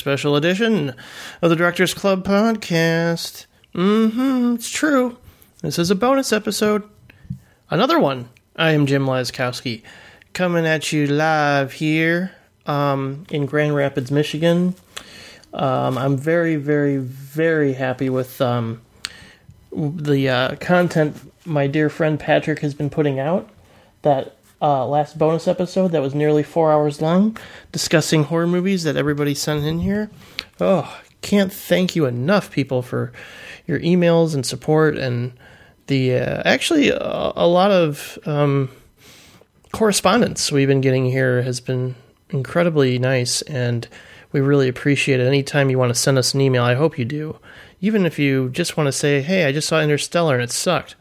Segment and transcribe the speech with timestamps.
[0.00, 0.94] special edition
[1.42, 3.44] of the Directors Club podcast.
[3.74, 5.18] Mm-hmm, it's true.
[5.60, 6.88] This is a bonus episode.
[7.68, 8.30] Another one.
[8.56, 9.82] I am Jim Laskowski,
[10.32, 12.32] coming at you live here
[12.64, 14.74] um, in Grand Rapids, Michigan.
[15.52, 18.80] Um, I'm very, very, very happy with um,
[19.70, 23.50] the uh, content my dear friend Patrick has been putting out.
[24.00, 27.36] That uh, last bonus episode that was nearly four hours long,
[27.72, 30.10] discussing horror movies that everybody sent in here.
[30.60, 33.12] Oh, can't thank you enough, people, for
[33.66, 35.32] your emails and support and
[35.86, 38.70] the uh, actually a, a lot of um,
[39.72, 41.94] correspondence we've been getting here has been
[42.30, 43.88] incredibly nice and
[44.32, 45.26] we really appreciate it.
[45.26, 47.38] Anytime you want to send us an email i hope you do.
[47.80, 50.94] Even if you just want to say hey i just saw interstellar and it sucked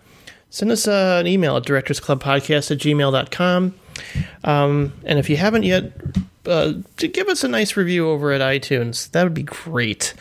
[0.49, 3.73] send us uh, an email at directorsclubpodcast at gmail.com
[4.43, 5.91] um, and if you haven't yet
[6.45, 10.13] uh, give us a nice review over at itunes that would be great.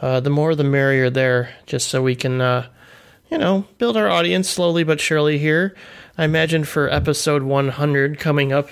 [0.00, 2.66] Uh, the more the merrier there just so we can uh,
[3.30, 5.74] you know build our audience slowly but surely here.
[6.18, 8.68] I imagine for episode 100 coming up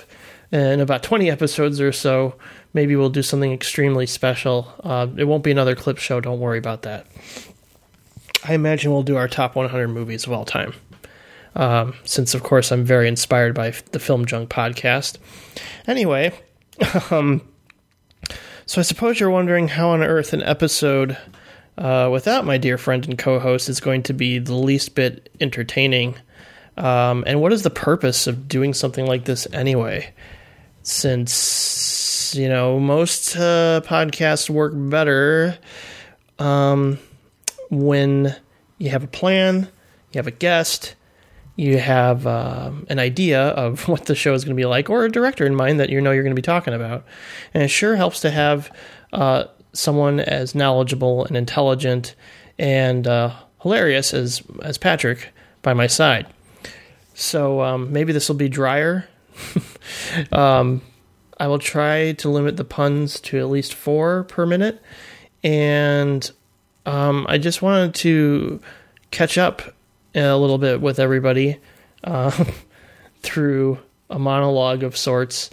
[0.50, 2.34] in about 20 episodes or so
[2.74, 4.72] maybe we'll do something extremely special.
[4.80, 7.06] Uh, it won't be another clip show don't worry about that.
[8.44, 10.74] I imagine we'll do our top 100 movies of all time
[11.58, 15.18] um, since of course I'm very inspired by the Film Junk podcast.
[15.86, 16.32] Anyway,
[17.10, 17.46] um,
[18.64, 21.18] so I suppose you're wondering how on earth an episode
[21.76, 26.16] uh, without my dear friend and co-host is going to be the least bit entertaining.
[26.76, 30.12] Um, and what is the purpose of doing something like this anyway?
[30.84, 35.58] Since you know most uh, podcasts work better
[36.38, 36.98] um,
[37.68, 38.34] when
[38.78, 39.68] you have a plan,
[40.12, 40.94] you have a guest,
[41.58, 45.04] you have um, an idea of what the show is going to be like, or
[45.04, 47.04] a director in mind that you know you're going to be talking about.
[47.52, 48.72] And it sure helps to have
[49.12, 52.14] uh, someone as knowledgeable and intelligent
[52.58, 55.30] and uh, hilarious as as Patrick
[55.60, 56.26] by my side.
[57.14, 59.08] So um, maybe this will be drier.
[60.32, 60.80] um,
[61.40, 64.80] I will try to limit the puns to at least four per minute,
[65.42, 66.30] and
[66.86, 68.60] um, I just wanted to
[69.10, 69.74] catch up
[70.14, 71.58] a little bit with everybody
[72.04, 72.44] uh,
[73.22, 73.78] through
[74.10, 75.50] a monologue of sorts.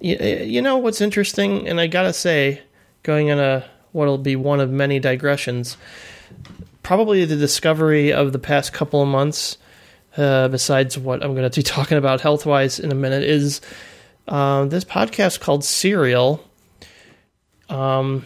[0.00, 2.62] You, you, know what's interesting, and I gotta say,
[3.02, 5.76] going on a what'll be one of many digressions,
[6.82, 9.58] probably the discovery of the past couple of months,
[10.16, 13.60] uh, besides what I'm going to be talking about health wise in a minute, is
[14.28, 16.44] uh, this podcast called Serial.
[17.68, 18.24] Um,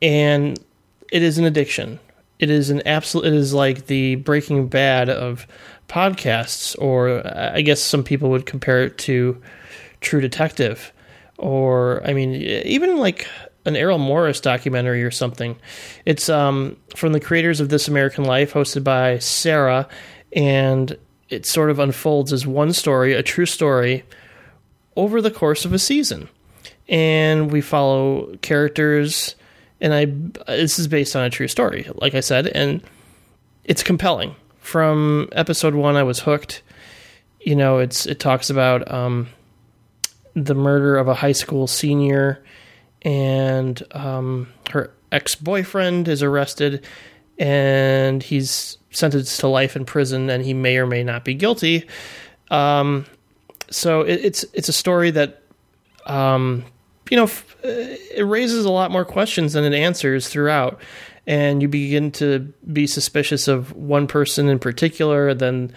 [0.00, 0.58] and
[1.10, 1.98] it is an addiction
[2.38, 3.26] it is an absolute.
[3.26, 5.46] It is like the Breaking Bad of
[5.88, 9.40] podcasts, or I guess some people would compare it to
[10.00, 10.92] True Detective,
[11.38, 13.26] or I mean, even like
[13.64, 15.56] an Errol Morris documentary or something.
[16.04, 19.88] It's um, from the creators of This American Life, hosted by Sarah,
[20.34, 20.96] and
[21.28, 24.04] it sort of unfolds as one story, a true story,
[24.96, 26.28] over the course of a season.
[26.88, 29.36] And we follow characters
[29.84, 30.06] and I
[30.56, 32.82] this is based on a true story, like I said, and
[33.64, 34.34] it's compelling.
[34.58, 36.62] From episode one, I was hooked.
[37.38, 39.28] You know, it's it talks about um,
[40.32, 42.42] the murder of a high school senior,
[43.02, 46.86] and um, her ex boyfriend is arrested,
[47.38, 51.84] and he's sentenced to life in prison, and he may or may not be guilty.
[52.50, 53.04] Um,
[53.70, 55.42] so it, it's it's a story that
[56.06, 56.64] um,
[57.14, 57.30] you know,
[57.62, 60.80] it raises a lot more questions than it answers throughout.
[61.28, 65.72] And you begin to be suspicious of one person in particular, then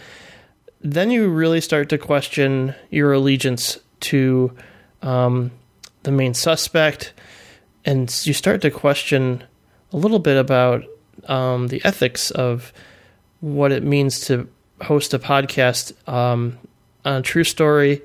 [0.82, 4.52] then you really start to question your allegiance to
[5.04, 5.52] um,
[6.02, 7.14] the main suspect,
[7.86, 9.44] and you start to question
[9.94, 10.86] a little bit about
[11.28, 12.74] um, the ethics of
[13.42, 14.50] what it means to
[14.82, 16.58] host a podcast um,
[17.06, 18.02] on a true story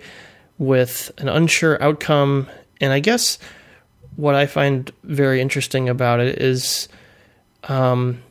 [0.58, 2.46] with an unsure outcome
[2.82, 3.38] and I guess
[4.16, 6.88] what I find very interesting about it is
[7.64, 8.22] um,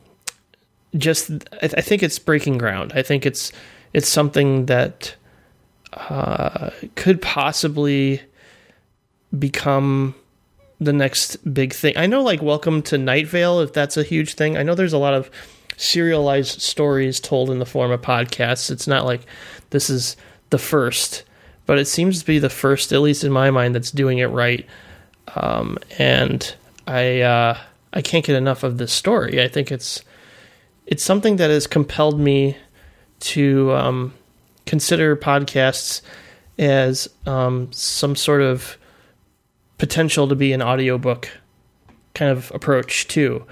[0.95, 2.91] just I, th- I, think it's breaking ground.
[2.93, 3.51] I think it's
[3.93, 5.15] it's something that
[5.93, 8.21] uh, could possibly
[9.37, 10.13] become
[10.79, 11.95] the next big thing.
[11.97, 14.57] I know, like Welcome to Night Vale, if that's a huge thing.
[14.57, 15.31] I know there's a lot of
[15.77, 18.69] serialized stories told in the form of podcasts.
[18.69, 19.21] It's not like
[19.69, 20.17] this is
[20.49, 21.23] the first
[21.71, 24.25] but it seems to be the first, at least in my mind, that's doing it
[24.25, 24.65] right.
[25.35, 26.53] Um, and
[26.85, 27.57] I uh,
[27.93, 29.41] I can't get enough of this story.
[29.41, 30.03] I think it's
[30.85, 32.57] it's something that has compelled me
[33.21, 34.13] to um,
[34.65, 36.01] consider podcasts
[36.59, 38.77] as um, some sort of
[39.77, 41.29] potential to be an audiobook
[42.13, 43.45] kind of approach too.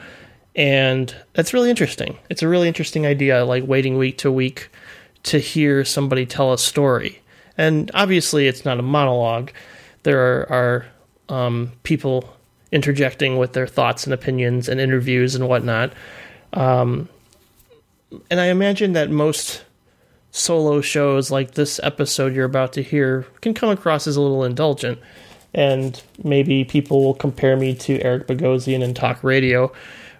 [0.57, 2.17] And that's really interesting.
[2.29, 4.71] It's a really interesting idea, like waiting week to week
[5.23, 7.21] to hear somebody tell a story.
[7.59, 9.51] And obviously, it's not a monologue.
[10.03, 10.17] There
[10.49, 10.85] are, are
[11.27, 12.33] um, people
[12.71, 15.91] interjecting with their thoughts and opinions and interviews and whatnot.
[16.53, 17.09] Um,
[18.31, 19.65] and I imagine that most
[20.31, 24.45] solo shows like this episode you're about to hear can come across as a little
[24.45, 24.97] indulgent.
[25.53, 29.69] And maybe people will compare me to Eric Bogosian in talk radio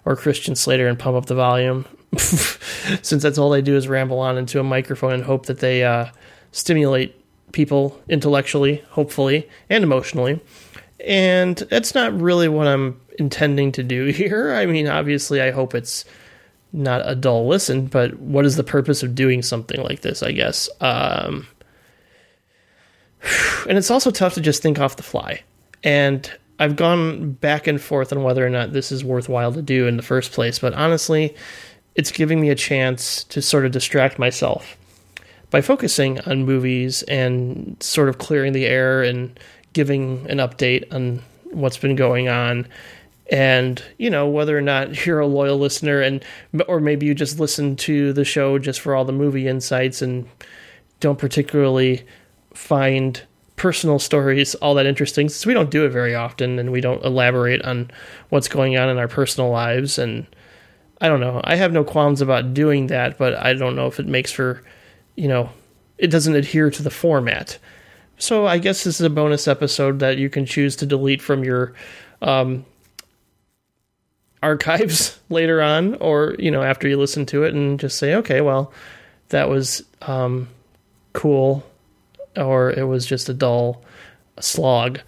[0.03, 1.85] or Christian Slater and pump up the volume.
[2.17, 5.85] Since that's all they do is ramble on into a microphone and hope that they
[5.85, 6.07] uh,
[6.51, 7.15] stimulate
[7.51, 10.39] people intellectually, hopefully, and emotionally.
[11.05, 14.53] And that's not really what I'm intending to do here.
[14.53, 16.05] I mean, obviously, I hope it's
[16.71, 20.31] not a dull listen, but what is the purpose of doing something like this, I
[20.31, 20.69] guess?
[20.81, 21.47] Um,
[23.67, 25.41] and it's also tough to just think off the fly.
[25.83, 29.87] And I've gone back and forth on whether or not this is worthwhile to do
[29.87, 31.35] in the first place, but honestly,
[31.95, 34.77] it's giving me a chance to sort of distract myself
[35.51, 39.39] by focusing on movies and sort of clearing the air and
[39.73, 42.67] giving an update on what's been going on
[43.31, 46.23] and you know whether or not you're a loyal listener and
[46.67, 50.27] or maybe you just listen to the show just for all the movie insights and
[50.99, 52.05] don't particularly
[52.53, 53.23] find
[53.55, 57.03] personal stories all that interesting since we don't do it very often and we don't
[57.03, 57.89] elaborate on
[58.29, 60.25] what's going on in our personal lives and
[61.01, 61.39] I don't know.
[61.43, 64.63] I have no qualms about doing that, but I don't know if it makes for,
[65.19, 65.49] you know,
[65.97, 67.59] it doesn't adhere to the format.
[68.17, 71.43] So I guess this is a bonus episode that you can choose to delete from
[71.43, 71.73] your
[72.21, 72.65] um,
[74.41, 78.39] archives later on, or you know after you listen to it, and just say, okay,
[78.39, 78.71] well,
[79.29, 80.47] that was um,
[81.11, 81.65] cool,
[82.37, 83.83] or it was just a dull
[84.39, 85.01] slog.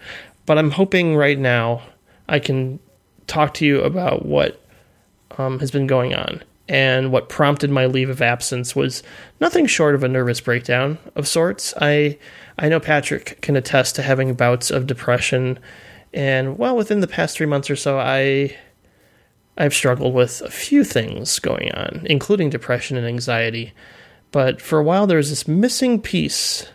[0.45, 1.83] But I'm hoping right now
[2.27, 2.79] I can
[3.27, 4.61] talk to you about what
[5.37, 6.43] um, has been going on.
[6.67, 9.03] And what prompted my leave of absence was
[9.41, 11.73] nothing short of a nervous breakdown of sorts.
[11.81, 12.17] I
[12.57, 15.59] I know Patrick can attest to having bouts of depression,
[16.13, 18.55] and well, within the past three months or so, I
[19.57, 23.73] I've struggled with a few things going on, including depression and anxiety.
[24.31, 26.67] But for a while, there was this missing piece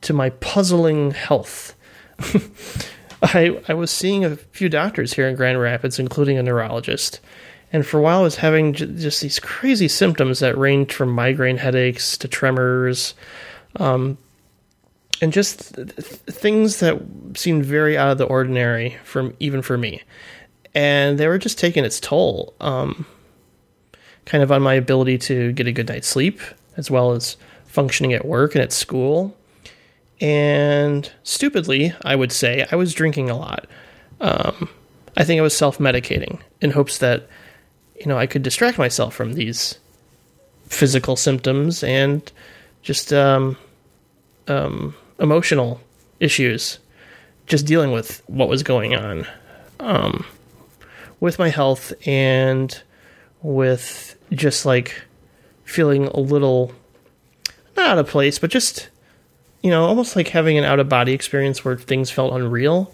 [0.00, 1.76] to my puzzling health.
[3.22, 7.20] I, I was seeing a few doctors here in Grand Rapids, including a neurologist.
[7.72, 11.10] And for a while, I was having j- just these crazy symptoms that ranged from
[11.10, 13.14] migraine headaches to tremors,
[13.76, 14.16] um,
[15.20, 17.02] and just th- things that
[17.34, 20.02] seemed very out of the ordinary from even for me
[20.74, 23.04] and they were just taking its toll, um,
[24.26, 26.40] kind of on my ability to get a good night's sleep,
[26.76, 29.36] as well as functioning at work and at school.
[30.20, 33.66] And stupidly, I would say, I was drinking a lot.
[34.20, 34.68] Um,
[35.16, 37.28] I think I was self medicating in hopes that,
[37.98, 39.78] you know, I could distract myself from these
[40.66, 42.30] physical symptoms and
[42.82, 43.56] just um,
[44.46, 45.80] um, emotional
[46.20, 46.78] issues,
[47.46, 49.26] just dealing with what was going on.
[49.80, 50.24] Um,
[51.20, 52.80] with my health and
[53.42, 55.02] with just like
[55.64, 56.72] feeling a little
[57.76, 58.88] not out of place, but just
[59.62, 62.92] you know, almost like having an out of body experience where things felt unreal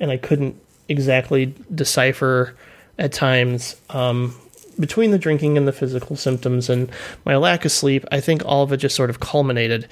[0.00, 2.56] and I couldn't exactly decipher
[2.98, 4.34] at times um,
[4.78, 6.90] between the drinking and the physical symptoms and
[7.24, 8.04] my lack of sleep.
[8.12, 9.88] I think all of it just sort of culminated.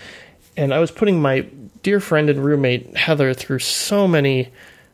[0.56, 1.40] And I was putting my
[1.82, 4.50] dear friend and roommate Heather through so many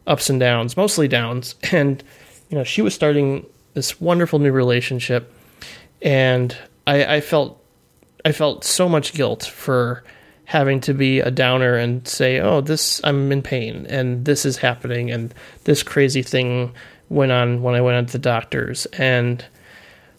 [0.06, 2.02] ups and downs, mostly downs, and
[2.48, 5.32] you know, she was starting this wonderful new relationship,
[6.02, 6.56] and
[6.86, 7.62] I, I felt
[8.24, 10.02] I felt so much guilt for
[10.44, 14.56] having to be a downer and say, "Oh, this I'm in pain and this is
[14.56, 15.32] happening and
[15.64, 16.72] this crazy thing
[17.08, 19.44] went on when I went to the doctors." And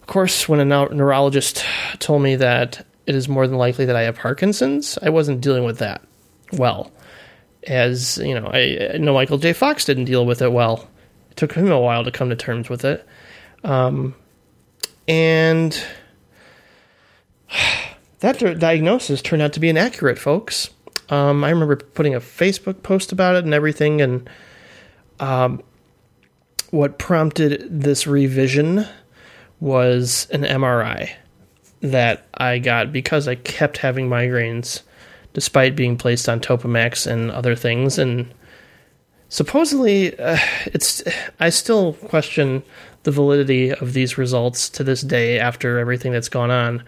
[0.02, 1.64] of course, when a neurologist
[2.00, 5.62] told me that it is more than likely that I have Parkinson's, I wasn't dealing
[5.62, 6.02] with that
[6.52, 6.90] well.
[7.68, 9.52] As you know, I, I know Michael J.
[9.52, 10.88] Fox didn't deal with it well.
[11.30, 13.06] It took him a while to come to terms with it.
[13.62, 14.16] Um,
[15.06, 15.80] and
[18.18, 20.70] that diagnosis turned out to be inaccurate, folks.
[21.10, 24.28] Um, I remember putting a Facebook post about it and everything, and
[25.20, 25.62] um,
[26.70, 28.88] what prompted this revision
[29.62, 31.08] was an MRI
[31.82, 34.82] that I got because I kept having migraines
[35.34, 37.96] despite being placed on Topamax and other things.
[37.96, 38.34] And
[39.28, 41.04] supposedly, uh, it's
[41.38, 42.64] I still question
[43.04, 46.82] the validity of these results to this day after everything that's gone on.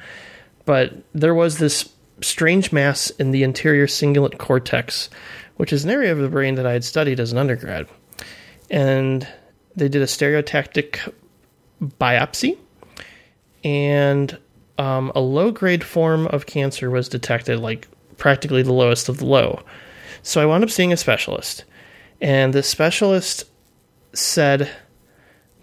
[0.65, 1.89] But there was this
[2.23, 5.11] strange mass in the anterior cingulate cortex,
[5.59, 7.87] which is an area of the brain that I had studied as an undergrad.
[8.69, 9.29] And
[9.77, 11.13] they did a stereotactic
[11.85, 12.59] biopsy,
[13.63, 14.39] and
[14.79, 19.27] um, a low grade form of cancer was detected, like practically the lowest of the
[19.27, 19.63] low.
[20.23, 21.65] So I wound up seeing a specialist,
[22.21, 23.45] and the specialist
[24.13, 24.71] said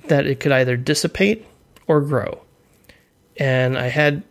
[0.07, 1.45] that it could either dissipate
[1.87, 2.41] or grow.
[3.37, 4.23] And I had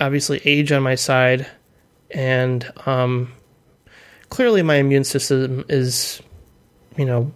[0.00, 1.46] obviously age on my side,
[2.10, 3.32] and um,
[4.28, 6.22] clearly my immune system is,
[6.96, 7.32] you know,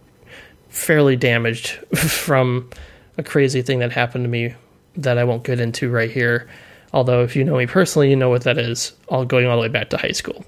[0.69, 2.71] fairly damaged from
[3.19, 4.55] a crazy thing that happened to me
[4.97, 6.49] that I won't get into right here.
[6.93, 9.63] Although, if you know me personally, you know what that is, all going all the
[9.63, 10.45] way back to high school.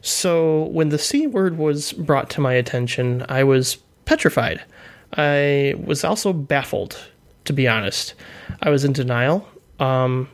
[0.00, 4.62] So, when the C word was brought to my attention, I was petrified.
[5.16, 6.98] I was also baffled,
[7.44, 8.14] to be honest.
[8.62, 9.46] I was in denial.
[9.78, 10.28] Um,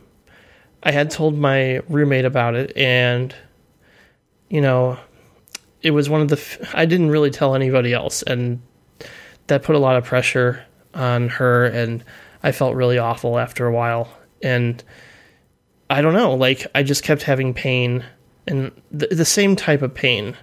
[0.85, 3.35] I had told my roommate about it, and,
[4.49, 4.99] you know,
[5.83, 6.69] it was one of the.
[6.73, 8.61] I didn't really tell anybody else, and
[9.49, 10.65] that put a lot of pressure
[10.97, 12.03] on her, and
[12.43, 14.09] I felt really awful after a while.
[14.43, 14.83] And
[15.89, 18.05] I don't know, like I just kept having pain
[18.47, 20.37] and the, the same type of pain,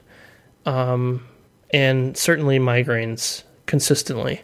[0.65, 1.25] um,
[1.71, 4.41] and certainly migraines consistently.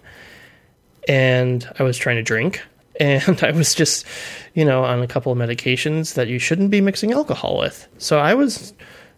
[1.08, 2.62] And I was trying to drink,
[3.00, 4.06] and I was just,
[4.54, 7.88] you know, on a couple of medications that you shouldn't be mixing alcohol with.
[7.98, 8.74] So I was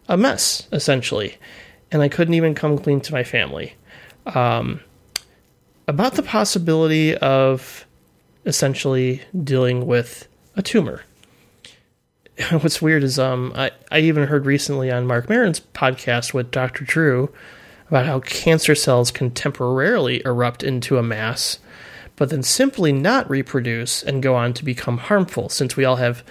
[0.08, 1.38] a mess essentially,
[1.92, 3.76] and I couldn't even come clean to my family.
[4.28, 4.82] Um,
[5.88, 7.86] about the possibility of
[8.46, 11.04] essentially dealing with a tumor.
[12.52, 16.84] What's weird is um I, I even heard recently on Marc Maron's podcast with Dr.
[16.84, 17.32] Drew
[17.88, 21.60] about how cancer cells can temporarily erupt into a mass,
[22.16, 26.24] but then simply not reproduce and go on to become harmful since we all have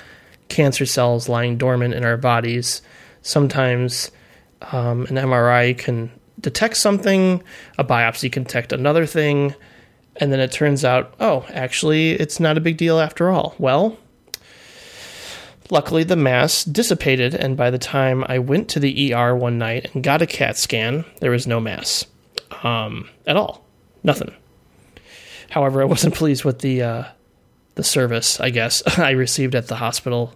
[0.48, 2.80] cancer cells lying dormant in our bodies.
[3.20, 4.10] Sometimes
[4.72, 6.10] um, an MRI can
[6.40, 7.42] detect something,
[7.78, 9.54] a biopsy can detect another thing,
[10.16, 13.54] and then it turns out, oh, actually, it's not a big deal after all.
[13.58, 13.96] Well,
[15.70, 19.94] luckily the mass dissipated, and by the time I went to the ER one night
[19.94, 22.06] and got a CAT scan, there was no mass
[22.62, 23.64] um, at all.
[24.02, 24.34] Nothing.
[25.50, 27.04] However, I wasn't pleased with the uh,
[27.74, 28.40] the service.
[28.40, 30.34] I guess I received at the hospital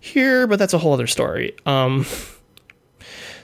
[0.00, 1.56] here, but that's a whole other story.
[1.66, 2.06] Um,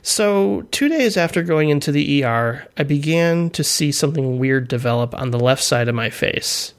[0.06, 5.14] so, two days after going into the ER, I began to see something weird develop
[5.14, 6.75] on the left side of my face.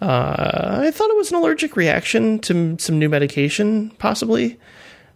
[0.00, 4.60] Uh, I thought it was an allergic reaction to some new medication, possibly.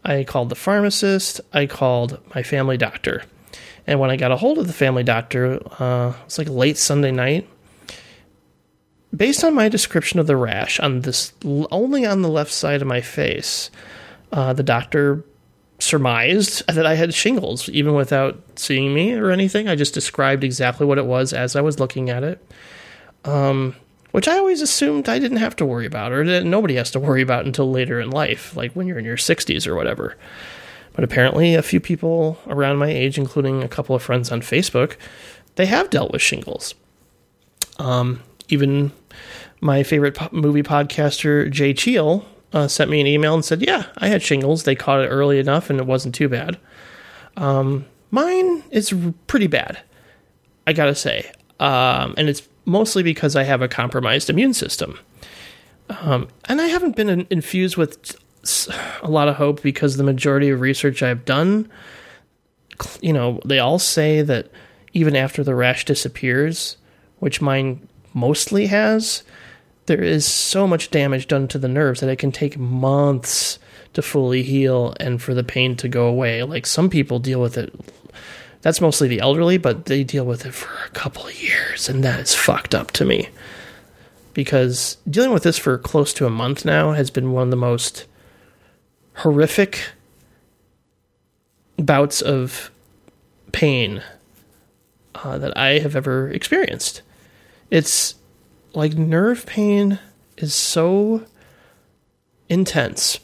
[0.04, 3.22] I called the pharmacist, I called my family doctor.
[3.86, 7.12] And when I got a hold of the family doctor, uh, it's like late Sunday
[7.12, 7.48] night.
[9.16, 12.88] Based on my description of the rash on this, only on the left side of
[12.88, 13.70] my face,
[14.32, 15.24] uh, the doctor
[15.90, 19.68] surmised that I had shingles, even without seeing me or anything.
[19.68, 22.42] I just described exactly what it was as I was looking at it,
[23.24, 23.74] um,
[24.12, 27.00] which I always assumed I didn't have to worry about, or that nobody has to
[27.00, 30.16] worry about until later in life, like when you're in your 60s or whatever.
[30.92, 34.96] But apparently, a few people around my age, including a couple of friends on Facebook,
[35.56, 36.74] they have dealt with shingles.
[37.78, 38.92] Um, even
[39.60, 43.86] my favorite po- movie podcaster, Jay Cheel, uh, sent me an email and said, "Yeah,
[43.98, 44.64] I had shingles.
[44.64, 46.58] They caught it early enough, and it wasn't too bad."
[47.36, 48.94] Um, mine is
[49.26, 49.78] pretty bad,
[50.66, 51.30] I gotta say,
[51.60, 54.98] um, and it's mostly because I have a compromised immune system,
[55.88, 58.16] um, and I haven't been in- infused with
[59.02, 61.70] a lot of hope because the majority of research I've done,
[63.00, 64.50] you know, they all say that
[64.92, 66.76] even after the rash disappears,
[67.18, 69.22] which mine mostly has,
[69.90, 73.58] there is so much damage done to the nerves that it can take months
[73.92, 76.44] to fully heal and for the pain to go away.
[76.44, 77.74] Like some people deal with it.
[78.62, 82.04] That's mostly the elderly, but they deal with it for a couple of years, and
[82.04, 83.30] that is fucked up to me.
[84.32, 87.56] Because dealing with this for close to a month now has been one of the
[87.56, 88.06] most
[89.14, 89.88] horrific
[91.78, 92.70] bouts of
[93.50, 94.04] pain
[95.16, 97.02] uh, that I have ever experienced.
[97.72, 98.14] It's
[98.72, 99.98] like nerve pain
[100.36, 101.24] is so
[102.48, 103.20] intense.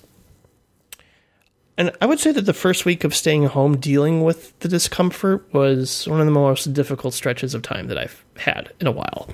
[1.79, 5.53] And I would say that the first week of staying home dealing with the discomfort
[5.53, 9.29] was one of the most difficult stretches of time that I've had in a while.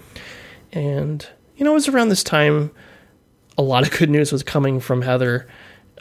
[0.73, 1.26] And,
[1.57, 2.73] you know, it was around this time
[3.59, 5.47] a lot of good news was coming from Heather.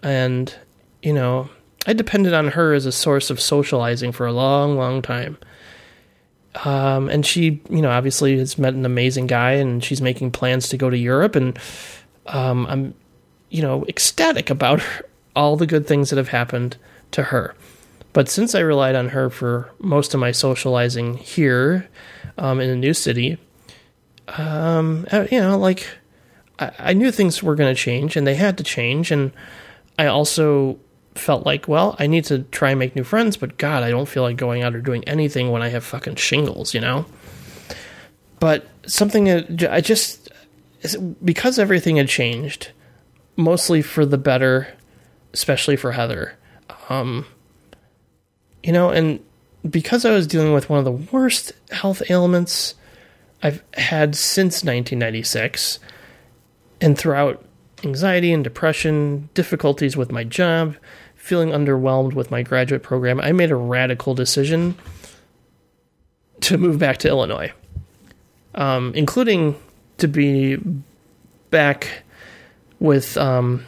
[0.01, 0.53] And,
[1.01, 1.49] you know,
[1.85, 5.37] I depended on her as a source of socializing for a long, long time.
[6.65, 10.69] Um, and she, you know, obviously has met an amazing guy, and she's making plans
[10.69, 11.57] to go to Europe, and
[12.27, 12.93] um, I'm,
[13.49, 15.05] you know, ecstatic about her,
[15.35, 16.77] all the good things that have happened
[17.11, 17.55] to her.
[18.13, 21.87] But since I relied on her for most of my socializing here
[22.37, 23.37] um, in a new city,
[24.27, 25.87] um, uh, you know, like
[26.59, 29.31] I, I knew things were going to change, and they had to change, and
[29.97, 30.79] I also
[31.15, 34.07] felt like, well, I need to try and make new friends, but God, I don't
[34.07, 37.05] feel like going out or doing anything when I have fucking shingles, you know?
[38.39, 40.31] But something that I just,
[41.23, 42.71] because everything had changed,
[43.35, 44.67] mostly for the better,
[45.33, 46.37] especially for Heather,
[46.89, 47.25] um,
[48.63, 49.19] you know, and
[49.69, 52.75] because I was dealing with one of the worst health ailments
[53.43, 55.79] I've had since 1996,
[56.79, 57.43] and throughout
[57.83, 60.75] anxiety and depression, difficulties with my job,
[61.21, 64.75] feeling underwhelmed with my graduate program, I made a radical decision
[66.41, 67.53] to move back to Illinois,
[68.55, 69.55] um, including
[69.99, 70.57] to be
[71.51, 72.01] back
[72.79, 73.63] with um,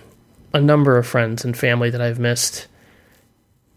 [0.52, 2.66] a number of friends and family that I've missed.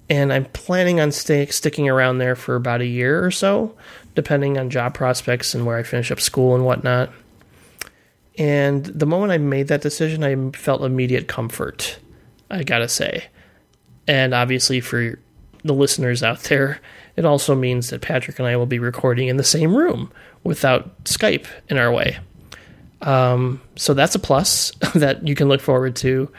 [0.08, 3.76] And I'm planning on stay, sticking around there for about a year or so,
[4.14, 7.12] depending on job prospects and where I finish up school and whatnot.
[8.38, 11.98] And the moment I made that decision, I felt immediate comfort,
[12.50, 13.26] I gotta say.
[14.06, 15.18] And obviously, for
[15.64, 16.80] the listeners out there,
[17.16, 20.12] it also means that Patrick and I will be recording in the same room
[20.44, 22.18] without Skype in our way.
[23.02, 26.30] Um, so that's a plus that you can look forward to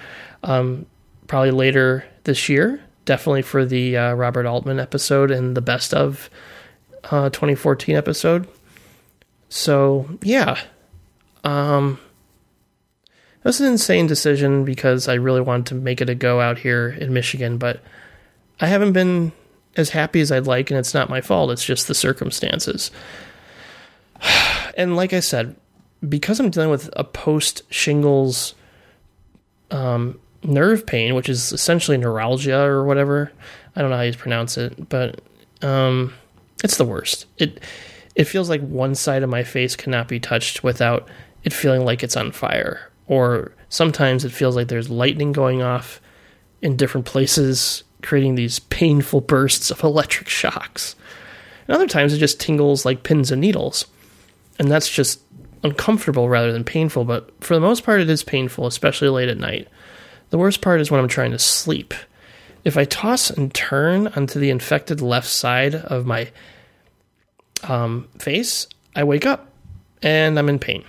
[0.44, 0.86] um,
[1.28, 2.82] probably later this year.
[3.06, 6.30] Definitely for the uh, Robert Altman episode and the best of
[7.06, 8.48] uh, 2014 episode.
[9.50, 10.60] So, yeah,
[11.46, 12.00] um,
[13.48, 16.90] was an insane decision because I really wanted to make it a go out here
[16.90, 17.82] in Michigan, but
[18.60, 19.32] I haven't been
[19.76, 21.52] as happy as I'd like, and it's not my fault.
[21.52, 22.92] It's just the circumstances.
[24.78, 25.56] And like I said,
[26.08, 28.54] because I'm dealing with a post shingles
[29.72, 33.32] um, nerve pain, which is essentially neuralgia or whatever.
[33.76, 35.20] I don't know how you pronounce it, but
[35.64, 36.14] um,
[36.64, 37.26] it's the worst.
[37.38, 37.60] It
[38.16, 41.08] it feels like one side of my face cannot be touched without
[41.44, 42.92] it feeling like it's on fire.
[43.08, 46.02] Or sometimes it feels like there's lightning going off
[46.62, 50.96] in different places, creating these painful bursts of electric shocks.
[51.68, 53.86] And other times it just tingles like pins and needles.
[54.60, 55.22] And that's just
[55.64, 59.38] uncomfortable rather than painful, but for the most part, it is painful, especially late at
[59.38, 59.68] night.
[60.30, 61.94] The worst part is when I'm trying to sleep.
[62.64, 66.32] If I toss and turn onto the infected left side of my
[67.64, 69.52] um, face, I wake up
[70.02, 70.84] and I'm in pain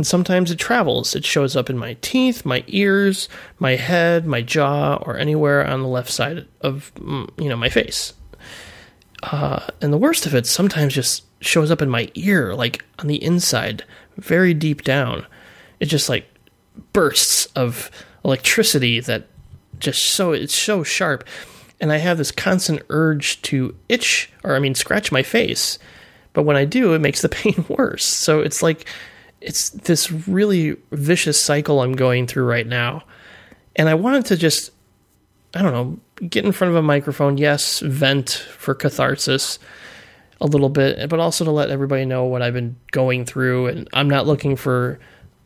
[0.00, 1.14] and sometimes it travels.
[1.14, 5.82] It shows up in my teeth, my ears, my head, my jaw, or anywhere on
[5.82, 8.14] the left side of mm, you know my face.
[9.22, 13.08] Uh, and the worst of it sometimes just shows up in my ear, like on
[13.08, 13.84] the inside,
[14.16, 15.26] very deep down.
[15.80, 16.24] It just like
[16.94, 17.90] bursts of
[18.24, 19.26] electricity that
[19.80, 21.24] just so it's so sharp,
[21.78, 25.78] and I have this constant urge to itch or I mean scratch my face.
[26.32, 28.06] But when I do, it makes the pain worse.
[28.06, 28.86] So it's like
[29.40, 33.02] it's this really vicious cycle I'm going through right now.
[33.76, 34.70] And I wanted to just,
[35.54, 39.58] I don't know, get in front of a microphone, yes, vent for catharsis
[40.40, 43.66] a little bit, but also to let everybody know what I've been going through.
[43.68, 44.98] And I'm not looking for,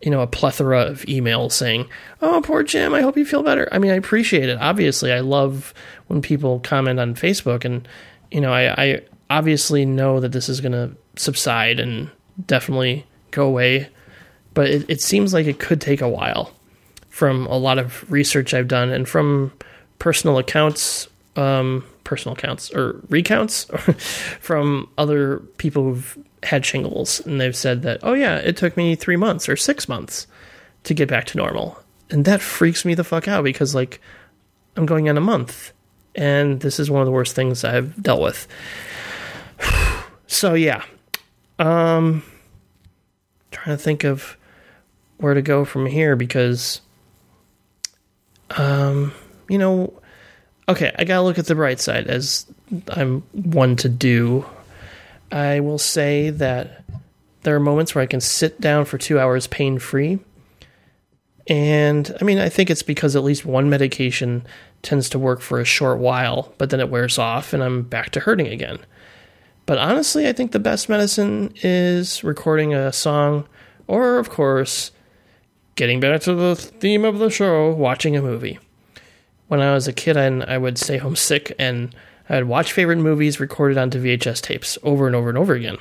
[0.02, 1.88] you know, a plethora of emails saying,
[2.22, 3.68] oh, poor Jim, I hope you feel better.
[3.72, 4.58] I mean, I appreciate it.
[4.60, 5.74] Obviously, I love
[6.08, 7.64] when people comment on Facebook.
[7.64, 7.86] And,
[8.30, 12.10] you know, I, I obviously know that this is going to subside and
[12.46, 13.88] definitely go away,
[14.54, 16.52] but it, it seems like it could take a while
[17.08, 19.52] from a lot of research I've done and from
[19.98, 23.64] personal accounts, um, personal accounts or recounts
[24.40, 28.94] from other people who've had shingles, and they've said that, oh yeah, it took me
[28.94, 30.26] three months or six months
[30.84, 31.78] to get back to normal,
[32.10, 34.00] and that freaks me the fuck out because like
[34.76, 35.72] I'm going on a month,
[36.14, 38.46] and this is one of the worst things I've dealt with.
[40.26, 40.82] so yeah,
[41.58, 42.22] um,
[43.54, 44.36] trying to think of
[45.18, 46.80] where to go from here because
[48.50, 49.12] um
[49.48, 49.92] you know
[50.68, 52.46] okay i gotta look at the bright side as
[52.90, 54.44] i'm one to do.
[55.32, 56.84] I will say that
[57.42, 60.18] there are moments where i can sit down for two hours pain free
[61.46, 64.44] and i mean i think it's because at least one medication
[64.82, 68.10] tends to work for a short while but then it wears off and i'm back
[68.10, 68.78] to hurting again
[69.66, 73.46] but honestly, I think the best medicine is recording a song,
[73.86, 74.90] or, of course,
[75.76, 78.58] getting back to the theme of the show, watching a movie.
[79.48, 81.94] when I was a kid and I would stay home sick and
[82.28, 85.76] I would watch favorite movies recorded onto VHS tapes over and over and over again.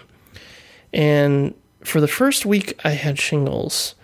[0.91, 3.95] And for the first week, I had shingles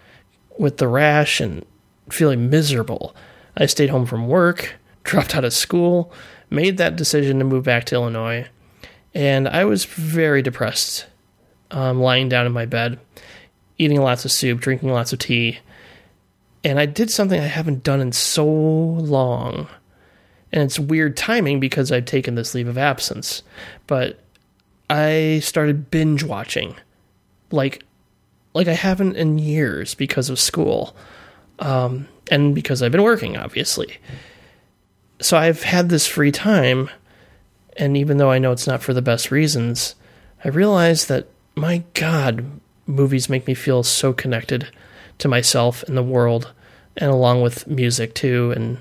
[0.57, 1.65] with the rash and
[2.09, 3.15] feeling miserable.
[3.57, 6.11] I stayed home from work, dropped out of school,
[6.49, 8.47] made that decision to move back to Illinois,
[9.13, 11.05] and I was very depressed,
[11.71, 12.99] um, lying down in my bed,
[13.77, 15.59] eating lots of soup, drinking lots of tea.
[16.63, 19.67] And I did something I haven't done in so long.
[20.51, 23.43] And it's weird timing because I've taken this leave of absence.
[23.87, 24.19] But
[24.89, 26.75] I started binge watching
[27.51, 27.83] like
[28.53, 30.95] like I haven't in years because of school.
[31.59, 33.97] Um, and because I've been working, obviously.
[35.21, 36.89] So I've had this free time,
[37.79, 39.95] and even though I know it's not for the best reasons,
[40.43, 44.67] I realize that, my God, movies make me feel so connected
[45.19, 46.51] to myself and the world,
[46.97, 48.79] and along with music too, and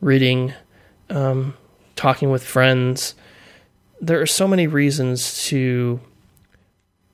[0.00, 0.54] reading,
[1.10, 1.54] um,
[1.96, 3.14] talking with friends.
[4.00, 6.00] There are so many reasons to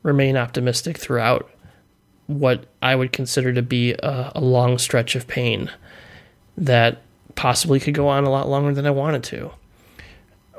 [0.05, 1.51] remain optimistic throughout
[2.29, 5.71] what I would consider to be a, a, long stretch of pain
[6.57, 7.03] that
[7.35, 9.51] possibly could go on a lot longer than I wanted to.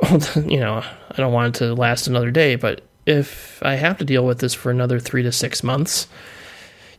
[0.36, 4.06] you know, I don't want it to last another day, but if I have to
[4.06, 6.08] deal with this for another three to six months,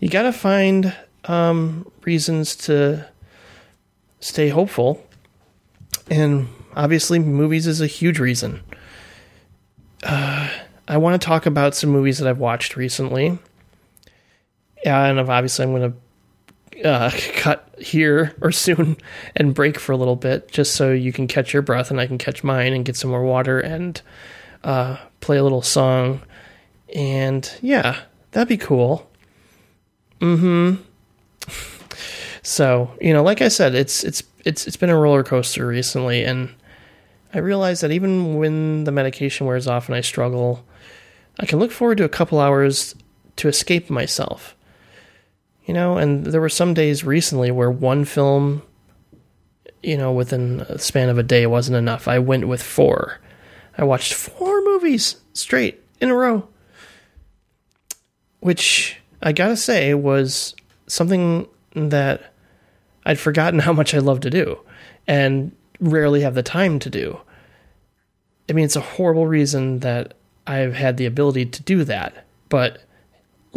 [0.01, 3.07] you got to find um, reasons to
[4.21, 5.05] stay hopeful.
[6.11, 8.63] And obviously, movies is a huge reason.
[10.03, 10.49] Uh,
[10.87, 13.39] I want to talk about some movies that I've watched recently.
[14.85, 15.95] And obviously I'm going
[16.73, 18.97] to uh, cut here or soon
[19.37, 22.07] and break for a little bit just so you can catch your breath and I
[22.07, 24.01] can catch mine and get some more water and
[24.65, 26.23] uh, play a little song.
[26.95, 28.01] And yeah,
[28.33, 29.11] that'd be cool.
[30.21, 30.83] Mm-hmm.
[32.43, 36.25] so, you know, like I said, it's it's it's it's been a roller coaster recently
[36.25, 36.55] and
[37.33, 40.65] I realize that even when the medication wears off and I struggle,
[41.39, 42.95] I can look forward to a couple hours
[43.37, 44.57] to escape myself.
[45.69, 48.63] You know, and there were some days recently where one film,
[49.83, 52.09] you know, within a span of a day wasn't enough.
[52.09, 53.19] I went with four.
[53.77, 56.49] I watched four movies straight in a row.
[58.41, 60.55] Which I gotta say was
[60.87, 62.33] something that
[63.05, 64.59] I'd forgotten how much I love to do
[65.07, 67.21] and rarely have the time to do.
[68.49, 70.15] I mean, it's a horrible reason that
[70.47, 72.25] I've had the ability to do that.
[72.49, 72.85] But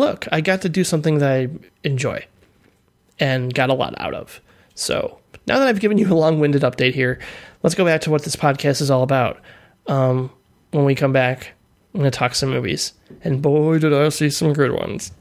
[0.02, 1.48] look, I got to do something that I
[1.84, 2.26] enjoy
[3.20, 4.42] and got a lot out of.
[4.74, 7.20] So now that I've given you a long winded update here,
[7.62, 9.40] let's go back to what this podcast is all about.
[9.86, 10.32] Um,
[10.72, 11.54] when we come back,
[11.94, 12.94] I'm going to talk some movies.
[13.24, 15.12] And boy, did I see some good ones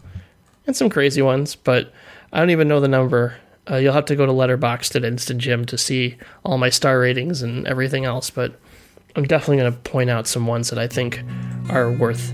[0.67, 1.93] and some crazy ones, but
[2.33, 3.37] I don't even know the number.
[3.71, 6.99] Uh, you'll have to go to Letterboxd at Instant Jim to see all my star
[6.99, 8.59] ratings and everything else, but
[9.15, 11.23] I'm definitely going to point out some ones that I think
[11.69, 12.33] are worth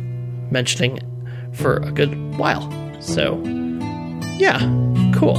[0.51, 1.01] mentioning
[1.57, 2.71] for a good while.
[3.01, 3.42] So,
[4.37, 4.61] yeah,
[5.14, 5.38] cool.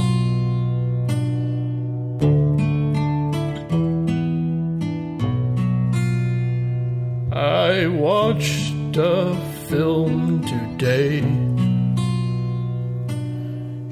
[7.32, 9.36] I watched a
[9.68, 11.18] film today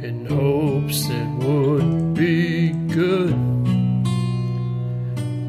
[0.06, 3.36] in hopes it would be good.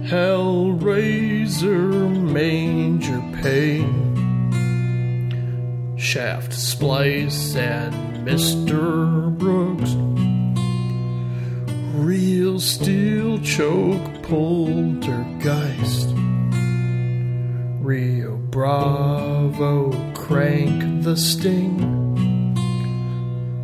[0.08, 1.82] Hellraiser
[2.32, 4.07] Manger Pain
[6.08, 9.38] Shaft Splice and Mr.
[9.38, 9.94] Brooks
[11.96, 16.08] Real Steel Choke Poltergeist
[17.84, 21.76] Rio Bravo Crank the Sting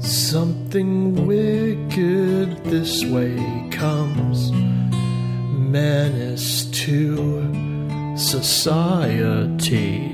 [0.01, 4.51] Something wicked this way comes
[5.71, 10.13] menace to society.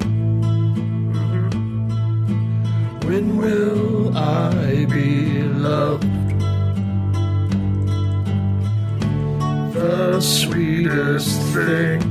[3.09, 6.03] When will I be loved?
[9.73, 12.01] The sweetest thing.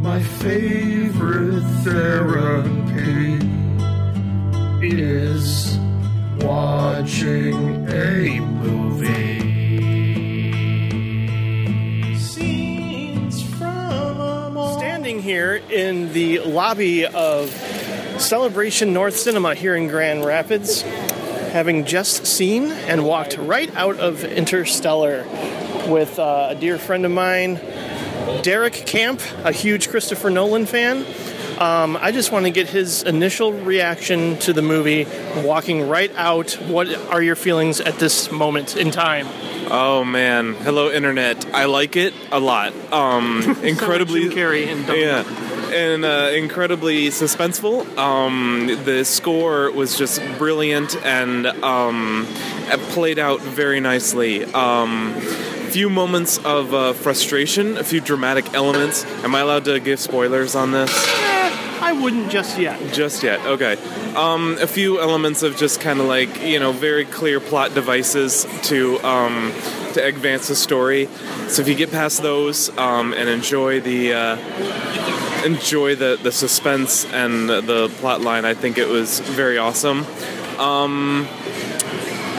[0.00, 3.36] My favorite therapy
[4.80, 5.76] is
[6.40, 9.58] watching a movie.
[14.78, 17.67] Standing here in the lobby of
[18.18, 24.24] Celebration North Cinema here in Grand Rapids, having just seen and walked right out of
[24.24, 25.24] Interstellar
[25.88, 27.60] with uh, a dear friend of mine,
[28.42, 31.06] Derek Camp, a huge Christopher Nolan fan.
[31.60, 36.52] Um, I just want to get his initial reaction to the movie, walking right out.
[36.54, 39.26] What are your feelings at this moment in time?
[39.70, 41.44] Oh man, hello internet.
[41.54, 42.72] I like it a lot.
[42.90, 47.98] Um, incredibly, Carrey in Double yeah, and uh, incredibly suspenseful.
[47.98, 52.26] Um, the score was just brilliant and um,
[52.92, 54.44] played out very nicely.
[54.54, 55.14] Um,
[55.68, 59.04] few moments of uh, frustration, a few dramatic elements.
[59.22, 61.67] Am I allowed to give spoilers on this?
[61.80, 62.92] I wouldn't just yet.
[62.92, 63.76] Just yet, okay.
[64.14, 68.46] Um, a few elements of just kind of like you know very clear plot devices
[68.64, 69.52] to um,
[69.94, 71.08] to advance the story.
[71.48, 77.04] So if you get past those um, and enjoy the uh, enjoy the the suspense
[77.06, 80.04] and the plot line, I think it was very awesome.
[80.58, 81.28] Um,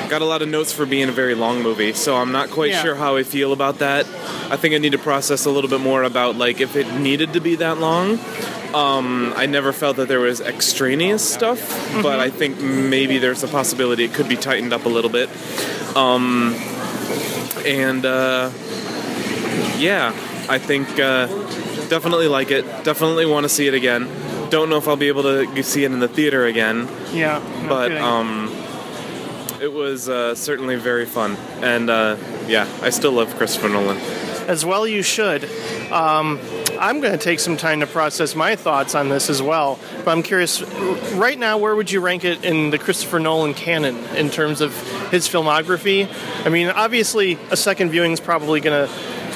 [0.10, 2.72] got a lot of notes for being a very long movie, so I'm not quite
[2.72, 2.82] Yeah.
[2.82, 4.06] sure how I feel about that.
[4.52, 7.34] I think I need to process a little bit more about like if it needed
[7.34, 8.20] to be that long.
[8.74, 11.60] Um, I never felt that there was extraneous stuff,
[12.04, 15.30] but I think maybe there's a possibility it could be tightened up a little bit.
[15.96, 16.54] Um,
[17.66, 18.52] and uh,
[19.78, 20.14] yeah,
[20.48, 21.26] I think uh,
[21.90, 22.64] definitely like it.
[22.84, 24.08] Definitely want to see it again.
[24.50, 27.70] Don't know if I'll be able to see it in the theater again, Yeah, no
[27.70, 28.52] but um,
[29.62, 31.36] it was uh, certainly very fun.
[31.62, 33.98] And uh, yeah, I still love Christopher Nolan.
[34.48, 35.44] as well you should.
[35.92, 36.40] Um,
[36.80, 39.78] I'm going to take some time to process my thoughts on this as well.
[40.06, 40.62] But I'm curious,
[41.14, 44.74] right now, where would you rank it in the Christopher Nolan canon in terms of
[45.12, 46.08] his filmography?
[46.46, 48.94] I mean, obviously, a second viewing is probably going to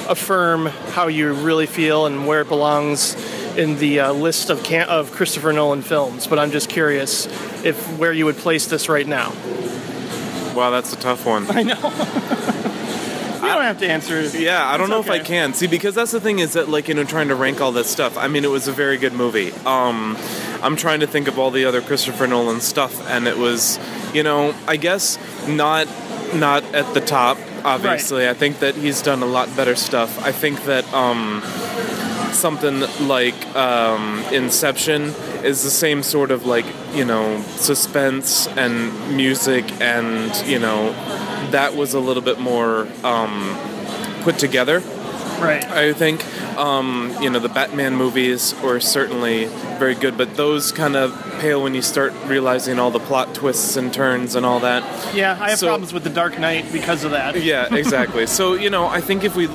[0.10, 3.15] affirm how you really feel and where it belongs
[3.58, 6.27] in the uh, list of can- of Christopher Nolan films.
[6.27, 7.27] But I'm just curious
[7.63, 9.32] if where you would place this right now.
[10.56, 11.45] Wow, that's a tough one.
[11.49, 12.53] I know.
[13.43, 14.21] You don't have to answer.
[14.38, 15.53] Yeah, I don't It's know if I can.
[15.53, 17.89] See, because that's the thing is that, like, you know, trying to rank all this
[17.89, 18.17] stuff.
[18.17, 19.51] I mean, it was a very good movie.
[19.65, 20.17] Um,
[20.62, 23.79] I'm trying to think of all the other Christopher Nolan stuff, and it was,
[24.13, 25.88] you know, I guess not
[26.34, 27.38] not at the top.
[27.63, 30.21] Obviously, I think that he's done a lot better stuff.
[30.23, 31.41] I think that um,
[32.34, 39.65] something like um, Inception is the same sort of like you know suspense and music
[39.82, 40.93] and you know
[41.51, 43.58] that was a little bit more um,
[44.23, 44.82] put together.
[45.39, 45.63] Right.
[45.65, 46.23] I think
[46.58, 49.45] um, you know the Batman movies were certainly
[49.77, 53.75] very good, but those kind of pale when you start realizing all the plot twists
[53.75, 54.84] and turns and all that.
[55.13, 57.41] Yeah, I have So- problems with The Dark Knight because of that.
[57.41, 58.25] Yeah, exactly.
[58.27, 59.47] so you know, I think if we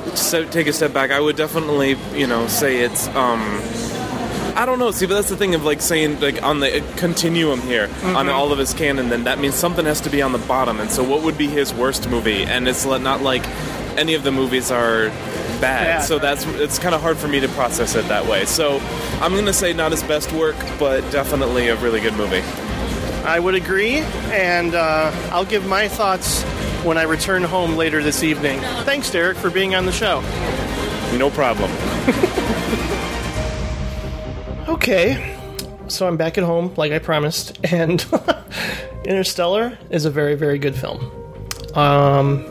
[0.51, 3.09] take a step back, I would definitely you know say it's.
[3.09, 3.41] Um,
[4.59, 4.91] I don't know.
[4.91, 8.51] See, but that's the thing of like saying like on the continuum here on all
[8.51, 9.09] of his canon.
[9.09, 10.81] Then that means something has to be on the bottom.
[10.81, 12.43] And so, what would be his worst movie?
[12.43, 13.47] And it's not like
[13.97, 15.11] any of the movies are
[15.61, 15.61] bad.
[15.61, 18.47] Bad, so that's it's kind of hard for me to process it that way.
[18.47, 18.81] So
[19.21, 22.43] I'm gonna say not his best work, but definitely a really good movie.
[23.25, 23.99] I would agree,
[24.33, 26.43] and uh, I'll give my thoughts
[26.83, 28.59] when I return home later this evening.
[28.85, 30.21] Thanks, Derek, for being on the show.
[31.17, 31.71] No problem.
[34.79, 35.37] Okay,
[35.89, 38.07] so I'm back at home, like I promised, and
[39.05, 41.11] Interstellar is a very, very good film.
[41.75, 42.47] Um,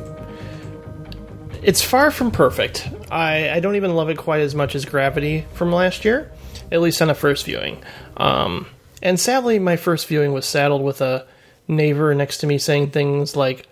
[1.63, 2.87] it's far from perfect.
[3.09, 6.29] I, I don't even love it quite as much as Gravity from last year,
[6.69, 7.81] at least on a first viewing.
[8.17, 8.67] Um,
[9.01, 11.25] and sadly, my first viewing was saddled with a
[11.67, 13.67] neighbor next to me saying things like,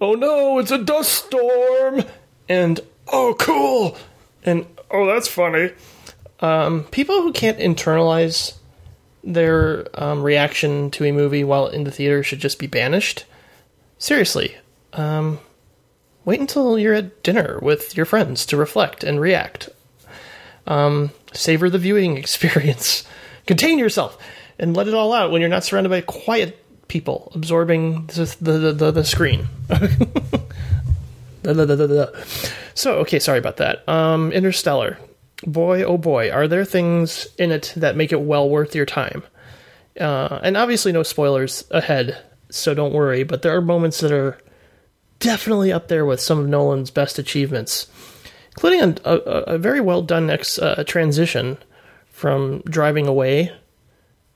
[0.00, 2.02] "Oh no, it's a dust storm,"
[2.48, 2.80] and
[3.12, 3.96] "Oh cool,"
[4.44, 5.70] and "Oh that's funny."
[6.90, 8.54] People who can't internalize
[9.22, 13.24] their um, reaction to a movie while in the theater should just be banished.
[13.98, 14.56] Seriously,
[14.94, 15.38] um,
[16.24, 19.68] wait until you're at dinner with your friends to reflect and react.
[20.66, 23.04] Um, savor the viewing experience.
[23.46, 24.18] Contain yourself
[24.58, 26.56] and let it all out when you're not surrounded by quiet
[26.88, 29.46] people absorbing the the the, the, screen.
[32.74, 33.88] So, okay, sorry about that.
[33.88, 34.98] Um, Interstellar.
[35.46, 39.22] Boy, oh boy, are there things in it that make it well worth your time.
[39.98, 44.38] Uh, and obviously, no spoilers ahead, so don't worry, but there are moments that are
[45.18, 47.86] definitely up there with some of Nolan's best achievements,
[48.50, 49.16] including a, a,
[49.54, 51.58] a very well done next uh, transition
[52.10, 53.52] from driving away.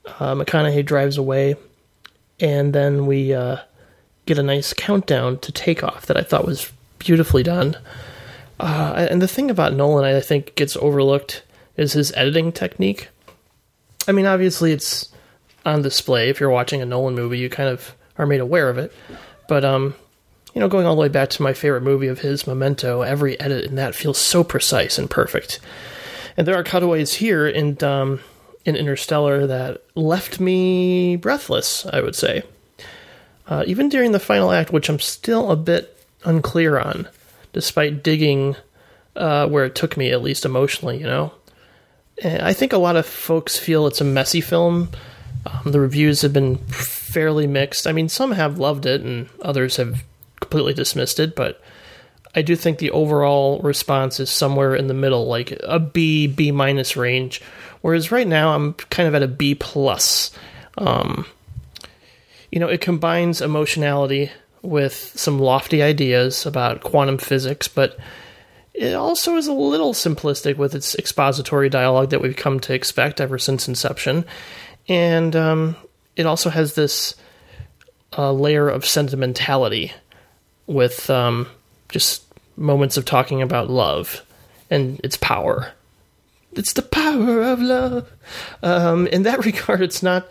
[0.05, 1.55] Uh, McConaughey drives away,
[2.39, 3.57] and then we uh,
[4.25, 7.77] get a nice countdown to takeoff that I thought was beautifully done.
[8.59, 11.43] Uh, and the thing about Nolan, I think, gets overlooked
[11.77, 13.09] is his editing technique.
[14.07, 15.09] I mean, obviously, it's
[15.65, 16.29] on display.
[16.29, 18.93] If you're watching a Nolan movie, you kind of are made aware of it.
[19.47, 19.95] But, um,
[20.53, 23.37] you know, going all the way back to my favorite movie of his, Memento, every
[23.39, 25.59] edit in that feels so precise and perfect.
[26.37, 28.21] And there are cutaways here in um,
[28.63, 31.85] in Interstellar that left me breathless.
[31.85, 32.43] I would say,
[33.47, 37.07] uh, even during the final act, which I'm still a bit unclear on.
[37.55, 38.53] Despite digging
[39.15, 41.31] uh, where it took me, at least emotionally, you know.
[42.21, 44.89] And I think a lot of folks feel it's a messy film.
[45.45, 47.87] Um, the reviews have been fairly mixed.
[47.87, 50.03] I mean, some have loved it, and others have
[50.41, 51.33] completely dismissed it.
[51.33, 51.61] But
[52.35, 56.51] I do think the overall response is somewhere in the middle, like a B, B
[56.51, 57.41] minus range.
[57.79, 60.31] Whereas right now, I'm kind of at a B plus.
[60.77, 61.25] Um,
[62.51, 64.29] you know, it combines emotionality
[64.65, 67.97] with some lofty ideas about quantum physics, but
[68.73, 73.21] it also is a little simplistic with its expository dialogue that we've come to expect
[73.21, 74.25] ever since Inception.
[74.87, 75.75] And um,
[76.15, 77.15] it also has this
[78.17, 79.93] uh, layer of sentimentality
[80.67, 81.47] with um,
[81.89, 82.23] just
[82.57, 84.25] moments of talking about love
[84.69, 85.71] and its power.
[86.53, 88.11] It's the power of love.
[88.63, 90.27] Um, in that regard, it's not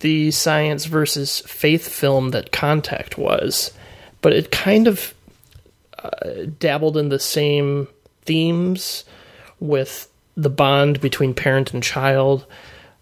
[0.00, 3.72] the science versus faith film that Contact was,
[4.22, 5.14] but it kind of
[6.02, 7.88] uh, dabbled in the same
[8.22, 9.04] themes
[9.58, 12.46] with the bond between parent and child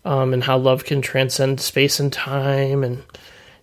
[0.05, 2.83] um, and how love can transcend space and time.
[2.83, 3.05] And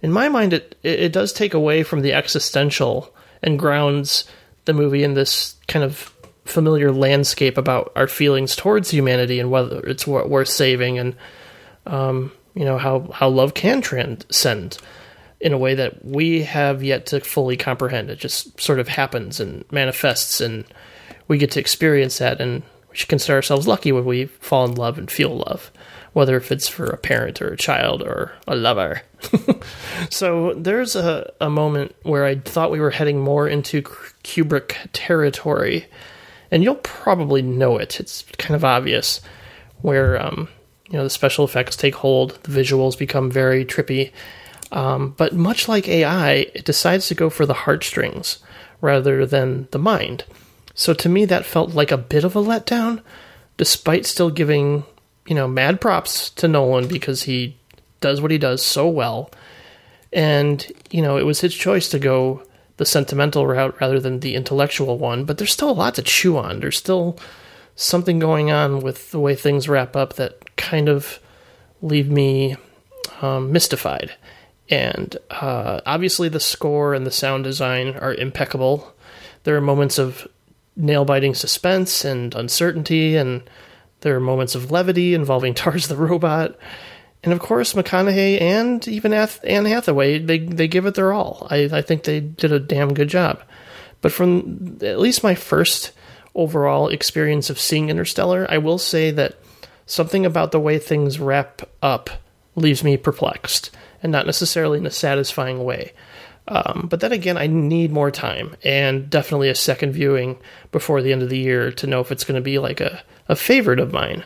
[0.01, 4.25] in my mind, it, it does take away from the existential and grounds
[4.65, 6.13] the movie in this kind of
[6.45, 11.15] familiar landscape about our feelings towards humanity and whether it's worth saving and
[11.87, 14.77] um, you know how how love can transcend
[15.39, 18.09] in a way that we have yet to fully comprehend.
[18.09, 20.65] It just sort of happens and manifests, and
[21.27, 22.39] we get to experience that.
[22.39, 25.71] And we should consider ourselves lucky when we fall in love and feel love,
[26.13, 29.01] whether if it's for a parent or a child or a lover.
[30.09, 35.85] so there's a, a moment where I thought we were heading more into Kubrick territory,
[36.49, 37.99] and you'll probably know it.
[37.99, 39.19] It's kind of obvious
[39.81, 40.47] where um,
[40.87, 44.11] you know the special effects take hold, the visuals become very trippy
[44.71, 48.39] um, but much like AI, it decides to go for the heartstrings
[48.81, 50.25] rather than the mind.
[50.73, 53.01] So to me, that felt like a bit of a letdown,
[53.57, 54.83] despite still giving,
[55.25, 57.57] you know, mad props to Nolan because he
[58.01, 59.31] does what he does so well.
[60.11, 62.43] And, you know, it was his choice to go
[62.77, 66.37] the sentimental route rather than the intellectual one, but there's still a lot to chew
[66.37, 66.59] on.
[66.59, 67.17] There's still
[67.75, 71.19] something going on with the way things wrap up that kind of
[71.81, 72.55] leave me
[73.21, 74.13] um, mystified.
[74.69, 78.93] And uh, obviously, the score and the sound design are impeccable.
[79.43, 80.27] There are moments of
[80.75, 83.47] nail biting suspense and uncertainty, and
[84.01, 86.57] there are moments of levity involving Tars the robot.
[87.23, 91.47] And of course, McConaughey and even Anne Hathaway, they, they give it their all.
[91.49, 93.41] I, I think they did a damn good job.
[94.01, 95.91] But from at least my first
[96.35, 99.39] overall experience of seeing Interstellar, I will say that
[99.85, 102.09] something about the way things wrap up
[102.55, 103.71] leaves me perplexed
[104.01, 105.93] and not necessarily in a satisfying way.
[106.47, 110.37] Um, but then again, I need more time and definitely a second viewing
[110.71, 113.01] before the end of the year to know if it's going to be like a,
[113.27, 114.23] a favorite of mine.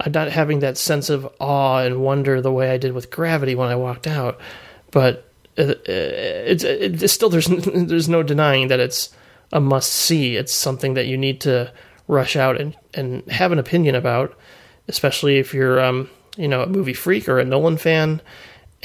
[0.00, 3.54] I'm not having that sense of awe and wonder the way I did with Gravity
[3.54, 4.38] when I walked out,
[4.90, 9.14] but it, it's, it's still there's there's no denying that it's
[9.52, 10.36] a must see.
[10.36, 11.72] It's something that you need to
[12.08, 14.36] rush out and, and have an opinion about,
[14.88, 18.20] especially if you're um, you know a movie freak or a Nolan fan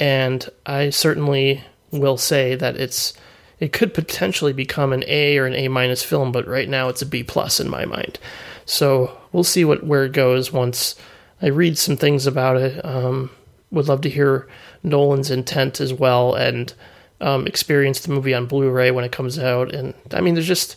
[0.00, 3.12] and I certainly will say that it's
[3.60, 7.02] it could potentially become an A or an A minus film, but right now it's
[7.02, 8.18] a B plus in my mind.
[8.64, 10.96] So we'll see what where it goes once
[11.42, 12.82] I read some things about it.
[12.84, 13.30] Um,
[13.70, 14.48] would love to hear
[14.82, 16.72] Nolan's intent as well, and
[17.20, 19.74] um, experience the movie on Blu-ray when it comes out.
[19.74, 20.76] And I mean, there's just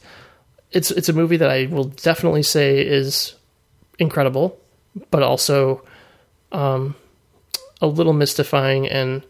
[0.72, 3.36] it's it's a movie that I will definitely say is
[3.98, 4.60] incredible,
[5.12, 5.84] but also
[6.52, 6.96] um,
[7.82, 9.24] a little mystifying and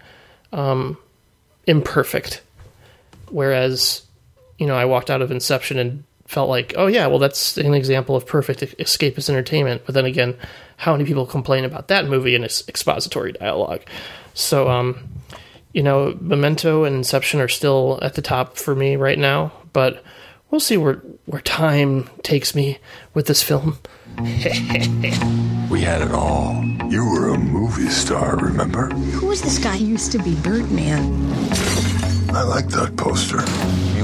[0.52, 0.98] um,
[1.68, 2.42] imperfect.
[3.30, 4.04] Whereas,
[4.58, 7.74] you know, I walked out of Inception and felt like, oh yeah, well that's an
[7.74, 9.84] example of perfect escapist entertainment.
[9.86, 10.36] But then again,
[10.78, 13.82] how many people complain about that movie and its expository dialogue?
[14.34, 15.10] So, um,
[15.74, 20.04] you know, Memento and Inception are still at the top for me right now, but
[20.54, 22.78] we'll see where where time takes me
[23.16, 23.80] with this film.
[24.20, 26.64] we had it all.
[26.90, 28.90] You were a movie star, remember?
[28.90, 29.78] Who was this guy?
[29.78, 31.02] He used to be Birdman.
[32.36, 33.40] I like that poster.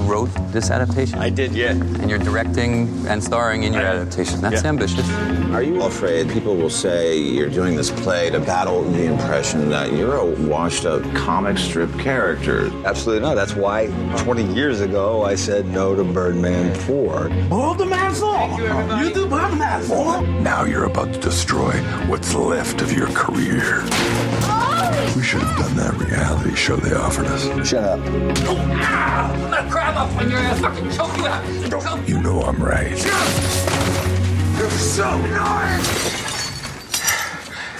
[0.09, 1.19] You wrote this adaptation?
[1.19, 1.69] I did, yeah.
[1.69, 4.41] And you're directing and starring in your adaptation.
[4.41, 4.69] That's yeah.
[4.69, 5.07] ambitious.
[5.51, 9.93] Are you afraid people will say you're doing this play to battle the impression that
[9.93, 12.71] you're a washed up comic strip character?
[12.87, 13.35] Absolutely not.
[13.35, 13.85] That's why
[14.17, 17.29] 20 years ago I said no to Birdman 4.
[17.29, 18.59] Hold the man asshole.
[19.03, 20.21] You think I'm an asshole?
[20.41, 21.73] Now you're about to destroy
[22.07, 23.81] what's left of your career.
[24.49, 25.13] Oh!
[25.15, 27.43] We should have done that reality show they offered us.
[27.67, 27.99] Shut up.
[27.99, 31.83] I'm gonna grab up on your ass, fucking choke you out.
[31.83, 32.89] Choke You know I'm right.
[34.57, 35.83] You're so annoying.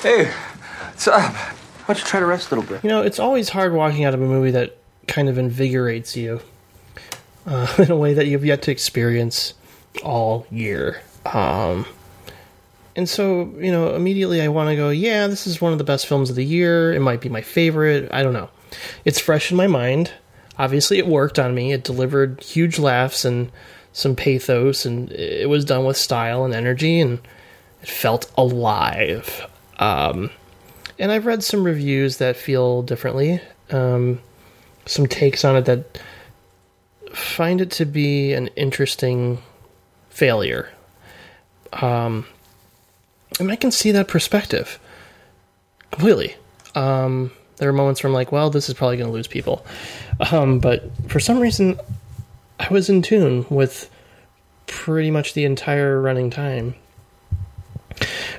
[0.02, 1.34] Hey, what's up?
[1.34, 2.84] Why don't you try to rest a little bit?
[2.84, 4.76] You know, it's always hard walking out of a movie that
[5.08, 6.42] kind of invigorates you
[7.46, 9.54] uh, in a way that you've yet to experience
[10.04, 11.02] all year.
[11.26, 11.86] Um,
[12.98, 15.86] and so, you know, immediately I want to go, yeah, this is one of the
[15.86, 16.92] best films of the year.
[16.92, 18.10] It might be my favorite.
[18.12, 18.50] I don't know.
[19.06, 20.12] It's fresh in my mind.
[20.60, 21.74] Obviously, it worked on me.
[21.74, 23.52] It delivered huge laughs and
[23.94, 27.20] some pathos, and it was done with style and energy, and
[27.82, 29.48] it felt alive.
[29.80, 30.30] Um,
[31.00, 33.42] and I've read some reviews that feel differently.
[33.72, 34.20] Um,
[34.86, 36.00] some takes on it that
[37.14, 39.42] find it to be an interesting
[40.10, 40.70] failure.
[41.72, 42.26] Um,
[43.40, 44.80] and I can see that perspective
[45.92, 46.36] completely.
[46.76, 49.66] Um, there are moments where I'm like, well, this is probably going to lose people.
[50.20, 51.80] Um, but for some reason,
[52.60, 53.90] I was in tune with
[54.68, 56.76] pretty much the entire running time.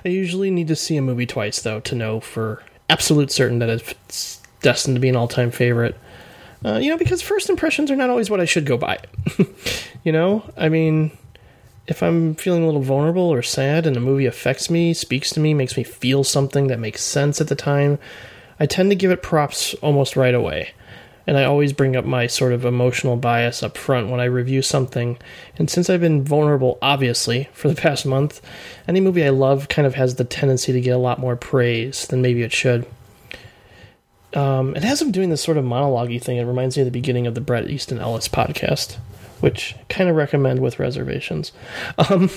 [0.04, 3.68] I usually need to see a movie twice, though, to know for absolute certain that
[3.68, 5.96] it's destined to be an all time favorite.
[6.64, 8.98] Uh, you know, because first impressions are not always what I should go by.
[10.04, 11.10] you know, I mean,
[11.86, 15.40] if I'm feeling a little vulnerable or sad and a movie affects me, speaks to
[15.40, 17.98] me, makes me feel something that makes sense at the time,
[18.58, 20.72] I tend to give it props almost right away.
[21.26, 24.62] And I always bring up my sort of emotional bias up front when I review
[24.62, 25.18] something.
[25.56, 28.40] And since I've been vulnerable, obviously, for the past month,
[28.88, 32.06] any movie I love kind of has the tendency to get a lot more praise
[32.06, 32.86] than maybe it should.
[34.32, 37.26] Um, as I'm doing this sort of monologue thing, it reminds me of the beginning
[37.26, 38.96] of the Bret Easton Ellis podcast,
[39.40, 41.52] which I kind of recommend with reservations.
[41.98, 42.30] Um,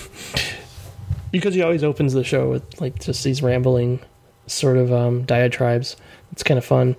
[1.32, 4.00] because he always opens the show with like just these rambling
[4.46, 5.98] sort of um, diatribes.
[6.32, 6.96] It's kind of fun.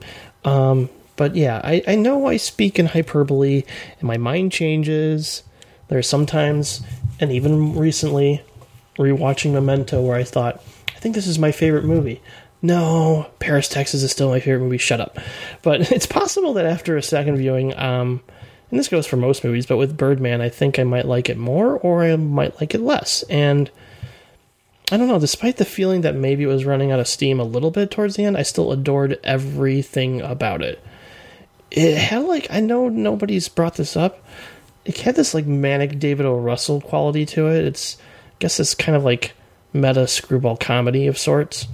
[1.16, 3.64] But yeah, I, I know I speak in hyperbole
[3.98, 5.42] and my mind changes.
[5.88, 6.82] There are sometimes,
[7.20, 8.42] and even recently,
[8.98, 10.62] rewatching Memento where I thought,
[10.94, 12.20] I think this is my favorite movie.
[12.62, 14.78] No, Paris, Texas is still my favorite movie.
[14.78, 15.18] Shut up.
[15.62, 18.22] But it's possible that after a second viewing, um,
[18.70, 21.36] and this goes for most movies, but with Birdman, I think I might like it
[21.36, 23.22] more or I might like it less.
[23.24, 23.70] And
[24.90, 27.44] I don't know, despite the feeling that maybe it was running out of steam a
[27.44, 30.82] little bit towards the end, I still adored everything about it.
[31.76, 34.24] It had like, I know nobody's brought this up,
[34.84, 36.36] it had this like manic David O.
[36.38, 37.64] Russell quality to it.
[37.64, 39.32] It's, I guess it's kind of like
[39.72, 41.66] meta screwball comedy of sorts.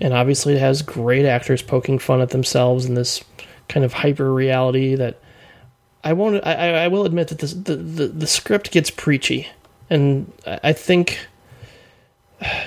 [0.00, 3.24] And obviously, it has great actors poking fun at themselves in this
[3.68, 5.18] kind of hyper reality that
[6.04, 6.46] I won't.
[6.46, 9.48] I, I will admit that this, the, the the script gets preachy,
[9.90, 11.26] and I think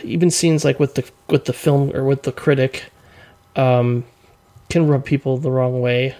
[0.03, 2.85] even scenes like with the with the film or with the critic
[3.55, 4.05] um,
[4.69, 6.15] can rub people the wrong way.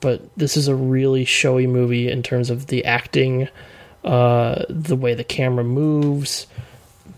[0.00, 3.48] But this is a really showy movie in terms of the acting,
[4.04, 6.46] uh, the way the camera moves,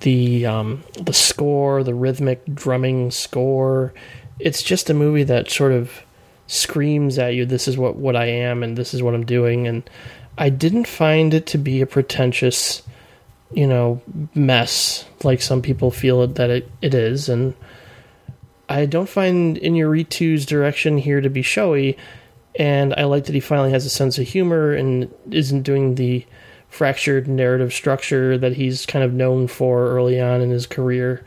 [0.01, 3.93] the um, the score, the rhythmic drumming score.
[4.39, 5.91] It's just a movie that sort of
[6.47, 9.67] screams at you, "This is what what I am, and this is what I'm doing."
[9.67, 9.89] And
[10.39, 12.83] I didn't find it to be a pretentious,
[13.53, 14.01] you know,
[14.35, 17.29] mess like some people feel it, that it, it is.
[17.29, 17.55] And
[18.69, 21.97] I don't find Inarritu's direction here to be showy.
[22.59, 26.27] And I like that he finally has a sense of humor and isn't doing the
[26.69, 31.25] fractured narrative structure that he's kind of known for early on in his career.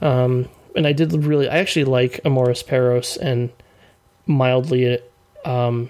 [0.00, 3.50] Um, and I did really, I actually like Amores Perros and
[4.26, 4.98] mildly,
[5.44, 5.88] um,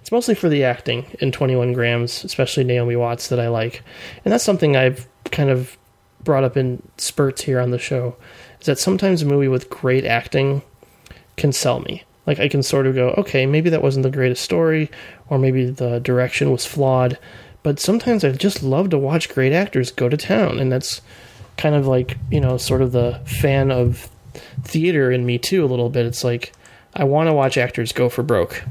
[0.00, 3.82] it's mostly for the acting in 21 grams, especially Naomi Watts that I like.
[4.24, 5.78] And that's something I've kind of
[6.22, 8.14] brought up in spurts here on the show
[8.60, 10.62] is that sometimes a movie with great acting
[11.36, 12.04] can sell me.
[12.26, 14.90] Like I can sort of go, okay, maybe that wasn't the greatest story,
[15.28, 17.18] or maybe the direction was flawed,
[17.62, 21.00] but sometimes I just love to watch great actors go to town, and that's
[21.56, 24.08] kind of like you know, sort of the fan of
[24.62, 25.64] theater in me too.
[25.64, 26.06] A little bit.
[26.06, 26.52] It's like
[26.94, 28.64] I want to watch actors go for broke,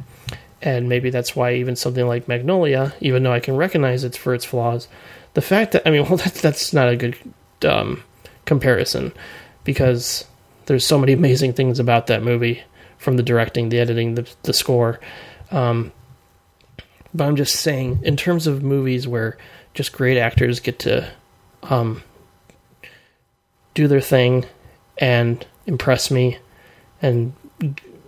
[0.62, 4.34] and maybe that's why even something like Magnolia, even though I can recognize it for
[4.34, 4.88] its flaws,
[5.34, 7.16] the fact that I mean, well, that's that's not a good
[7.64, 8.04] um,
[8.46, 9.12] comparison
[9.64, 10.26] because
[10.66, 12.64] there's so many amazing things about that movie
[13.00, 15.00] from the directing, the editing, the the score.
[15.52, 15.92] Um,
[17.14, 19.38] but I'm just saying, in terms of movies where
[19.74, 21.10] just great actors get to
[21.64, 22.04] um,
[23.74, 24.46] do their thing
[24.98, 26.38] and impress me
[27.02, 27.34] and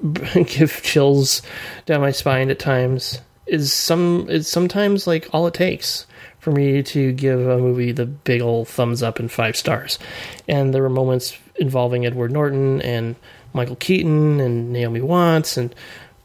[0.33, 1.41] give chills
[1.85, 6.05] down my spine at times is some is sometimes like all it takes
[6.39, 9.99] for me to give a movie the big old thumbs up and five stars.
[10.47, 13.15] And there were moments involving Edward Norton and
[13.53, 15.73] Michael Keaton and Naomi Watts, and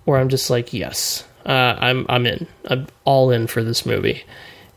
[0.05, 2.47] where I'm just like, yes, uh, I'm I'm in.
[2.67, 4.25] I'm all in for this movie,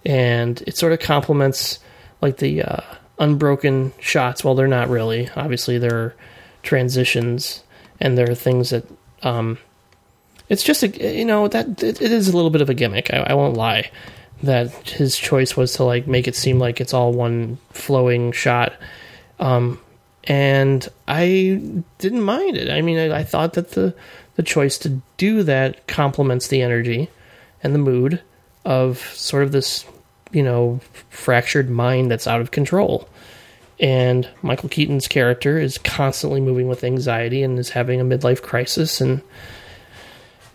[0.06, 1.80] and it sort of complements
[2.22, 2.82] like the uh,
[3.18, 4.44] unbroken shots.
[4.44, 5.30] Well, they're not really.
[5.36, 6.16] Obviously, there are
[6.64, 7.64] transitions
[8.00, 8.86] and there are things that
[9.24, 9.58] um,
[10.48, 13.14] it's just a you know that it, it is a little bit of a gimmick.
[13.14, 13.92] I, I won't lie
[14.42, 18.74] that his choice was to like make it seem like it's all one flowing shot.
[19.40, 19.80] Um,
[20.30, 22.70] and I didn't mind it.
[22.70, 23.96] I mean, I, I, thought that the
[24.36, 27.10] the choice to do that complements the energy
[27.64, 28.22] and the mood
[28.64, 29.86] of sort of this,
[30.32, 33.10] you know, fractured mind that's out of control.
[33.80, 39.02] And Michael Keaton's character is constantly moving with anxiety and is having a midlife crisis.
[39.02, 39.22] And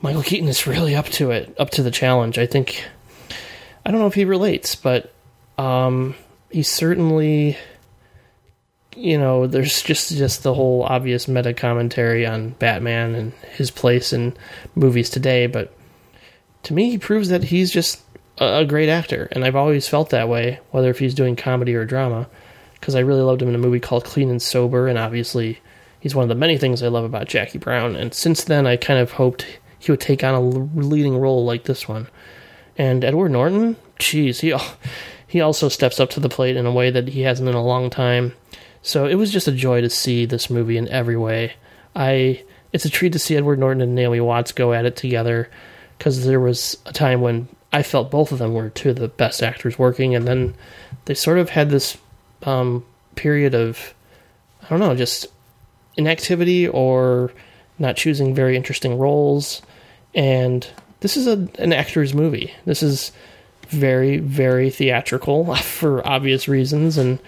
[0.00, 2.38] Michael Keaton is really up to it, up to the challenge.
[2.38, 2.84] I think
[3.84, 5.12] I don't know if he relates, but
[5.58, 6.14] um,
[6.50, 7.58] he certainly,
[8.96, 14.12] you know, there's just just the whole obvious meta commentary on Batman and his place
[14.12, 14.36] in
[14.74, 15.46] movies today.
[15.46, 15.72] But
[16.64, 18.02] to me, he proves that he's just
[18.38, 21.84] a, great actor, and I've always felt that way, whether if he's doing comedy or
[21.84, 22.28] drama,
[22.74, 25.60] because I really loved him in a movie called Clean and Sober, and obviously
[26.00, 27.94] he's one of the many things I love about Jackie Brown.
[27.94, 29.46] And since then, I kind of hoped
[29.78, 32.08] he would take on a leading role like this one
[32.76, 34.54] and Edward Norton, geez, he
[35.26, 37.64] he also steps up to the plate in a way that he hasn't in a
[37.64, 38.34] long time.
[38.84, 41.54] So it was just a joy to see this movie in every way.
[41.96, 45.48] I it's a treat to see Edward Norton and Naomi Watts go at it together
[45.96, 49.08] because there was a time when I felt both of them were two of the
[49.08, 50.54] best actors working, and then
[51.06, 51.96] they sort of had this
[52.42, 53.94] um, period of
[54.62, 55.28] I don't know, just
[55.96, 57.32] inactivity or
[57.78, 59.62] not choosing very interesting roles,
[60.14, 60.66] and
[61.00, 62.52] this is a, an actor's movie.
[62.66, 63.12] This is
[63.68, 66.98] very, very theatrical for obvious reasons.
[66.98, 67.18] And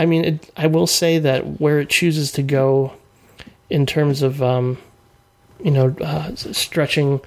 [0.00, 2.92] I mean, it, I will say that where it chooses to go
[3.68, 4.78] in terms of, um,
[5.62, 7.20] you know, uh, stretching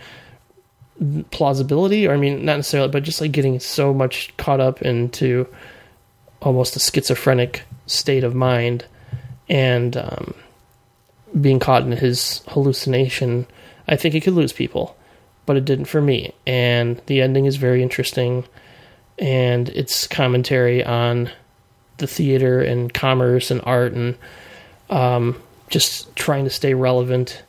[1.32, 5.48] plausibility, or I mean, not necessarily, but just like getting so much caught up into
[6.42, 8.86] almost a schizophrenic state of mind
[9.50, 10.34] and um,
[11.40, 13.46] being caught in his hallucination,
[13.88, 14.98] I think it could lose people
[15.46, 16.34] but it didn't for me.
[16.48, 18.46] And the ending is very interesting,
[19.20, 21.30] and it's commentary on
[21.98, 24.16] the theater and commerce and art and
[24.90, 27.44] um, just trying to stay relevant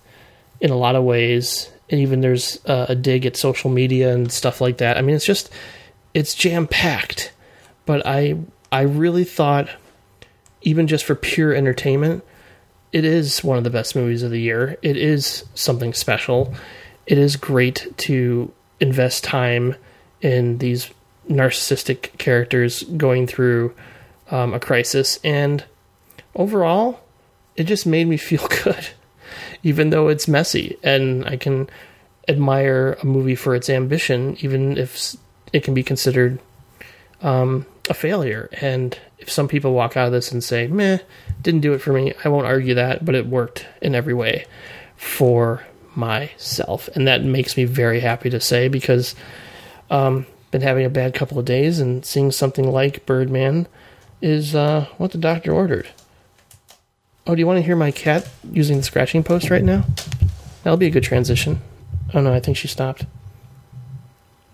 [0.61, 1.70] in a lot of ways.
[1.90, 4.97] And even there's a, a dig at social media and stuff like that.
[4.97, 5.51] I mean, it's just
[6.14, 7.32] it's jam packed.
[7.86, 8.36] But I
[8.72, 9.68] I really thought,
[10.62, 12.24] even just for pure entertainment,
[12.92, 14.78] it is one of the best movies of the year.
[14.82, 16.55] It is something special
[17.07, 19.76] it is great to invest time
[20.20, 20.90] in these
[21.28, 23.74] narcissistic characters going through
[24.35, 25.20] um, a crisis.
[25.22, 25.64] And
[26.35, 27.01] overall,
[27.55, 28.89] it just made me feel good,
[29.62, 30.76] even though it's messy.
[30.82, 31.70] And I can
[32.26, 35.16] admire a movie for its ambition, even if
[35.53, 36.41] it can be considered
[37.22, 38.49] um, a failure.
[38.61, 40.99] And if some people walk out of this and say, meh,
[41.41, 44.47] didn't do it for me, I won't argue that, but it worked in every way
[44.97, 45.64] for
[45.95, 49.14] myself, and that makes me very happy to say because
[49.91, 53.68] um, been having a bad couple of days, and seeing something like Birdman
[54.24, 55.86] is uh, what the doctor ordered.
[57.26, 59.84] Oh, do you want to hear my cat using the scratching post right now?
[60.62, 61.60] That'll be a good transition.
[62.14, 63.04] Oh no, I think she stopped.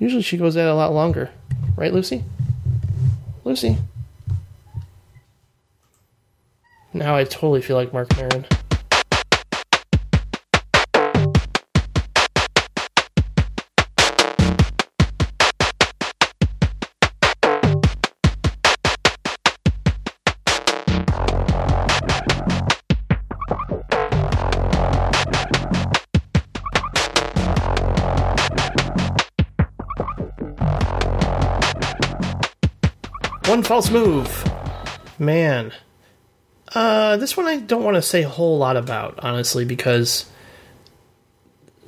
[0.01, 1.31] Usually she goes at it a lot longer.
[1.77, 2.25] Right, Lucy?
[3.45, 3.79] Lucy?
[6.93, 8.47] Now I totally feel like Marc Maron.
[33.71, 34.51] False move.
[35.17, 35.73] Man.
[36.75, 40.29] Uh, this one I don't want to say a whole lot about, honestly, because.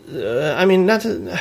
[0.08, 1.40] Uh, I mean, not to,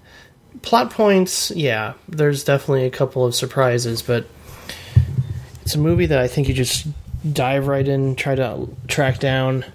[0.62, 4.26] plot points, yeah, there's definitely a couple of surprises, but
[5.60, 6.86] it's a movie that I think you just
[7.30, 9.66] dive right in, try to track down.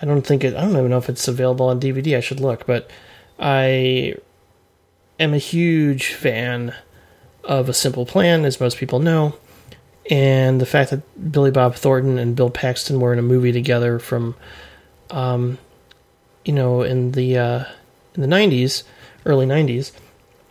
[0.00, 2.40] I don't think it, I don't even know if it's available on DVD, I should
[2.40, 2.90] look, but
[3.38, 4.16] I
[5.20, 6.74] am a huge fan
[7.44, 9.36] of A Simple Plan, as most people know.
[10.10, 13.98] And the fact that Billy Bob Thornton and Bill Paxton were in a movie together
[13.98, 14.34] from,
[15.10, 15.58] um,
[16.44, 17.64] you know, in the uh,
[18.14, 18.82] in the '90s,
[19.24, 19.92] early '90s,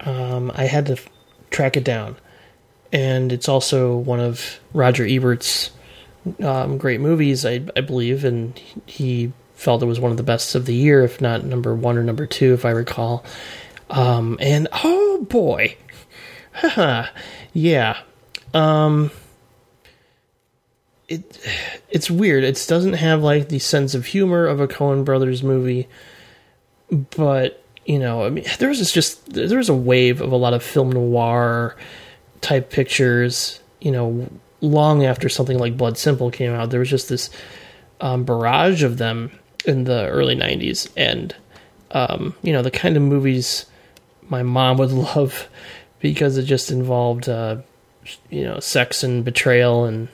[0.02, 1.10] um, I had to f-
[1.49, 2.16] track it down.
[2.91, 5.72] and it's also one of Roger Ebert's
[6.43, 10.56] um, great movies, I, I believe, and he felt it was one of the best
[10.56, 13.24] of the year, if not number one or number two, if I recall.
[13.89, 15.76] Um, and oh boy,
[17.54, 17.97] yeah,
[18.54, 19.12] um,
[21.12, 21.39] it
[21.89, 22.43] it's weird.
[22.43, 25.88] It doesn't have like the sense of humor of a Coen Brothers movie,
[27.16, 30.53] but you know, I mean, there was just there was a wave of a lot
[30.53, 31.76] of film noir
[32.39, 33.59] type pictures.
[33.82, 34.30] You know,
[34.62, 37.30] long after something like Blood Simple came out, there was just this
[37.99, 39.32] um, barrage of them
[39.66, 41.36] in the early '90s, and
[41.91, 43.66] um, you know, the kind of movies
[44.30, 45.49] my mom would love
[45.99, 47.57] because it just involved, uh,
[48.30, 50.07] you know, sex and betrayal and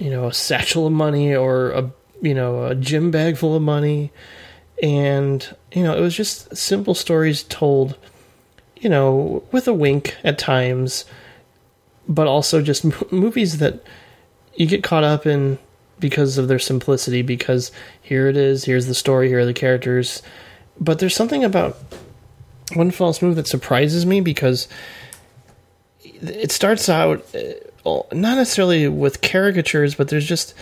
[0.00, 1.90] you know a satchel of money or a
[2.22, 4.10] you know a gym bag full of money.
[4.82, 7.96] And you know it was just simple stories told
[8.78, 11.04] you know with a wink at times
[12.08, 13.84] but also just m- movies that
[14.56, 15.58] you get caught up in
[15.98, 17.70] because of their simplicity because
[18.00, 20.22] here it is here's the story here are the characters.
[20.80, 21.76] But there's something about
[22.72, 24.66] one false move that surprises me because
[26.02, 27.22] it starts out
[27.98, 30.54] uh, not necessarily with caricatures, but there's just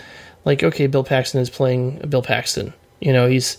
[0.45, 2.73] like okay, Bill Paxton is playing Bill Paxton.
[2.99, 3.57] You know, he's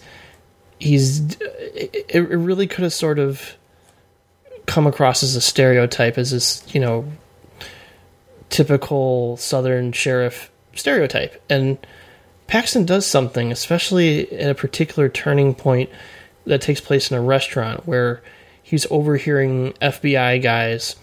[0.78, 3.56] he's it, it really could have sort of
[4.66, 7.04] come across as a stereotype, as this you know
[8.48, 11.78] typical Southern sheriff stereotype, and
[12.46, 15.90] Paxton does something, especially at a particular turning point
[16.46, 18.22] that takes place in a restaurant where
[18.62, 20.96] he's overhearing FBI guys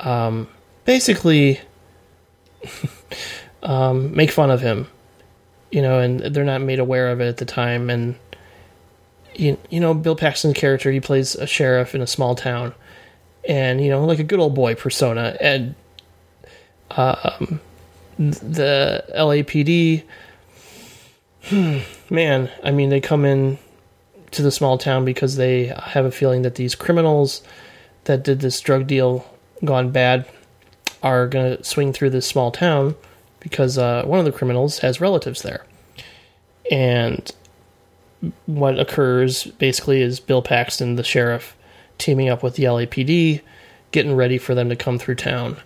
[0.00, 0.48] um,
[0.84, 1.60] basically
[3.62, 4.86] um, make fun of him,
[5.70, 7.90] you know, and they're not made aware of it at the time.
[7.90, 8.16] And
[9.34, 12.74] you, you know, Bill Paxton's character, he plays a sheriff in a small town,
[13.48, 15.36] and you know, like a good old boy persona.
[15.40, 15.74] And
[16.90, 17.60] um,
[18.18, 20.04] the LAPD,
[21.44, 21.78] hmm,
[22.10, 23.58] man, I mean, they come in
[24.32, 27.42] to the small town because they have a feeling that these criminals
[28.04, 29.24] that did this drug deal
[29.64, 30.26] gone bad
[31.06, 32.94] are going to swing through this small town
[33.40, 35.64] because uh, one of the criminals has relatives there.
[36.70, 37.30] And
[38.46, 41.56] what occurs basically is Bill Paxton, the sheriff,
[41.98, 43.40] teaming up with the LAPD,
[43.92, 45.56] getting ready for them to come through town.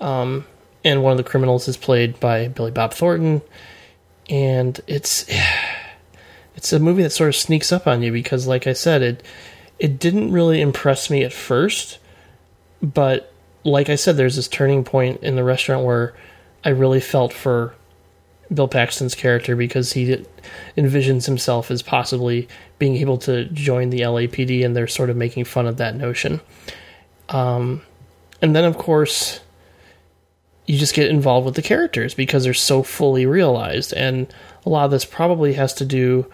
[0.00, 0.46] Um,
[0.84, 3.42] and one of the criminals is played by Billy Bob Thornton.
[4.28, 5.26] And it's
[6.56, 9.22] it's a movie that sort of sneaks up on you because, like I said, it
[9.78, 11.98] it didn't really impress me at first,
[12.82, 13.32] but
[13.68, 16.14] like I said, there's this turning point in the restaurant where
[16.64, 17.74] I really felt for
[18.52, 20.24] Bill Paxton's character because he
[20.76, 22.48] envisions himself as possibly
[22.78, 26.40] being able to join the LAPD, and they're sort of making fun of that notion.
[27.28, 27.82] Um,
[28.40, 29.40] and then, of course,
[30.66, 34.32] you just get involved with the characters because they're so fully realized, and
[34.64, 36.30] a lot of this probably has to do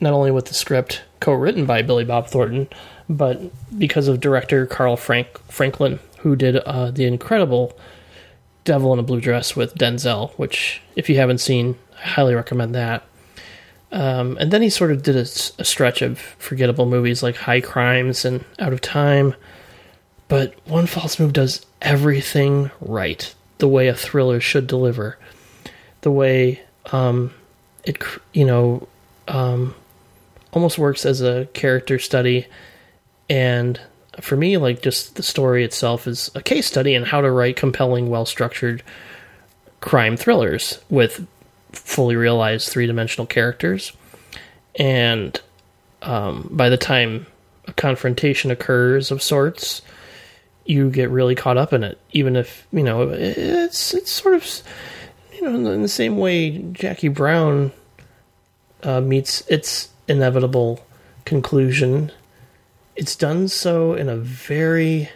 [0.00, 2.68] not only with the script co-written by Billy Bob Thornton,
[3.08, 3.40] but
[3.78, 7.78] because of director Carl Frank Franklin, who did uh, the incredible
[8.64, 12.74] Devil in a Blue Dress with Denzel, which, if you haven't seen, I highly recommend
[12.74, 13.04] that.
[13.92, 15.20] Um, and then he sort of did a,
[15.58, 19.34] a, stretch of forgettable movies like High Crimes and Out of Time.
[20.28, 25.18] But One False Move does everything right, the way a thriller should deliver,
[26.00, 27.34] the way um,
[27.84, 28.02] it,
[28.32, 28.88] you know,
[29.28, 29.74] um,
[30.52, 32.46] almost works as a character study
[33.28, 33.78] and
[34.20, 37.56] for me, like just the story itself is a case study in how to write
[37.56, 38.82] compelling, well structured
[39.80, 41.26] crime thrillers with
[41.72, 43.92] fully realized three dimensional characters.
[44.76, 45.40] And
[46.02, 47.26] um, by the time
[47.66, 49.82] a confrontation occurs of sorts,
[50.64, 54.62] you get really caught up in it, even if you know it's it's sort of
[55.32, 57.72] you know in the same way Jackie Brown
[58.82, 60.84] uh, meets its inevitable
[61.24, 62.10] conclusion
[62.96, 65.08] it's done so in a very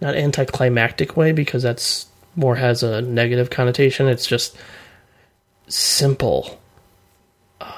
[0.00, 2.06] not anticlimactic way because that's
[2.36, 4.06] more has a negative connotation.
[4.06, 4.56] It's just
[5.66, 6.60] simple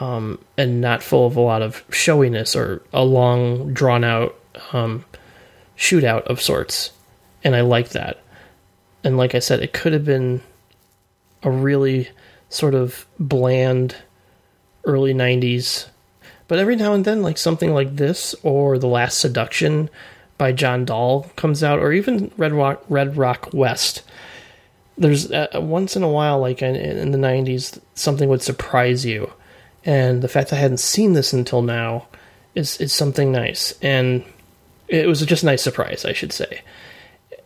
[0.01, 4.39] um, and not full of a lot of showiness or a long, drawn out
[4.73, 5.05] um,
[5.77, 6.91] shootout of sorts.
[7.43, 8.23] And I like that.
[9.03, 10.43] And like I said, it could have been
[11.43, 12.11] a really
[12.51, 13.97] sort of bland
[14.85, 15.87] early 90s
[16.51, 19.89] but every now and then, like something like this or The Last Seduction
[20.37, 24.03] by John Dahl comes out, or even Red Rock, Red Rock West.
[24.99, 29.33] There's uh, once in a while, like in, in the 90s, something would surprise you.
[29.85, 32.09] And the fact that I hadn't seen this until now
[32.57, 33.73] is, is something nice.
[33.81, 34.25] And
[34.89, 36.63] it was just a nice surprise, I should say.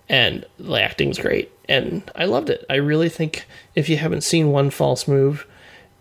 [0.08, 1.52] And the acting's great.
[1.68, 2.64] and I loved it.
[2.70, 3.44] I really think
[3.74, 5.46] if you haven't seen One False Move,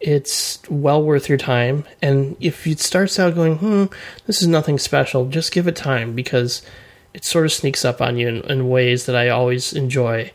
[0.03, 1.85] it's well worth your time.
[2.01, 3.85] And if it starts out going, hmm,
[4.27, 6.61] this is nothing special, just give it time because
[7.13, 10.31] it sort of sneaks up on you in, in ways that I always enjoy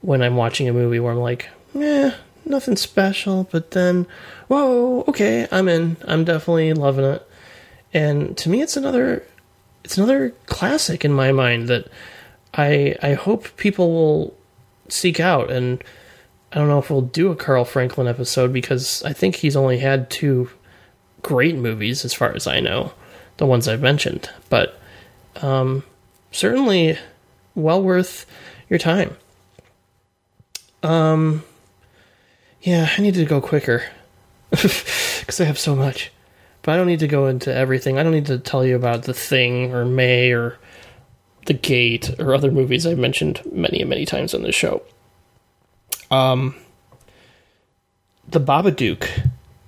[0.00, 2.12] when I'm watching a movie where I'm like, eh,
[2.46, 4.06] nothing special, but then,
[4.48, 5.98] whoa, okay, I'm in.
[6.06, 7.28] I'm definitely loving it.
[7.92, 9.22] And to me, it's another,
[9.84, 11.88] it's another classic in my mind that
[12.54, 14.34] I I hope people will
[14.88, 15.50] seek out.
[15.50, 15.84] And
[16.52, 19.78] I don't know if we'll do a Carl Franklin episode because I think he's only
[19.78, 20.50] had two
[21.22, 22.92] great movies as far as I know,
[23.38, 24.28] the ones I've mentioned.
[24.50, 24.78] But
[25.40, 25.82] um,
[26.30, 26.98] certainly
[27.54, 28.26] well worth
[28.68, 29.16] your time.
[30.82, 31.42] Um,
[32.60, 33.84] yeah, I need to go quicker
[34.50, 36.12] because I have so much.
[36.60, 37.98] But I don't need to go into everything.
[37.98, 40.58] I don't need to tell you about The Thing or May or
[41.46, 44.82] The Gate or other movies I've mentioned many and many times on this show.
[46.10, 46.54] Um,
[48.28, 49.08] The Babadook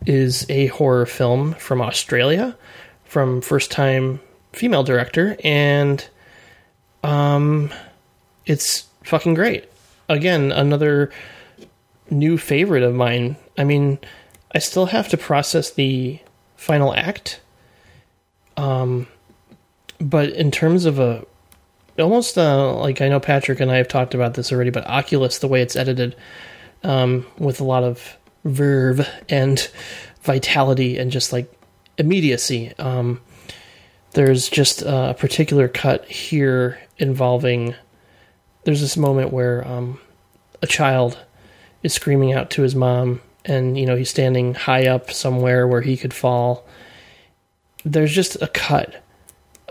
[0.06, 2.56] is a horror film from Australia
[3.04, 4.20] from first time
[4.52, 6.06] female director and
[7.02, 7.70] um
[8.46, 9.64] it's fucking great.
[10.08, 11.10] Again, another
[12.10, 13.36] new favorite of mine.
[13.56, 13.98] I mean,
[14.54, 16.18] I still have to process the
[16.56, 17.40] final act.
[18.56, 19.06] Um,
[19.98, 21.24] but in terms of a
[21.98, 25.38] almost uh, like I know Patrick and I have talked about this already, but Oculus,
[25.38, 26.16] the way it's edited,
[26.82, 29.70] um, with a lot of verve and
[30.22, 31.52] vitality and just like
[31.98, 32.72] immediacy.
[32.78, 33.20] Um,
[34.12, 37.74] there's just a particular cut here involving.
[38.64, 40.00] There's this moment where um,
[40.62, 41.18] a child
[41.82, 45.82] is screaming out to his mom, and you know he's standing high up somewhere where
[45.82, 46.66] he could fall.
[47.84, 49.02] There's just a cut.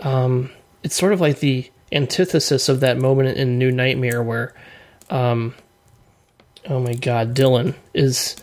[0.00, 0.50] Um,
[0.82, 4.54] it's sort of like the antithesis of that moment in New Nightmare where,
[5.10, 5.54] um,
[6.68, 8.36] oh my God, Dylan is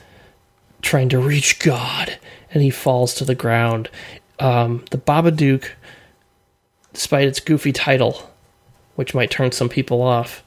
[0.81, 2.17] trying to reach God
[2.53, 3.89] and he falls to the ground.
[4.39, 5.69] Um, the Babadook,
[6.93, 8.29] despite its goofy title,
[8.95, 10.43] which might turn some people off,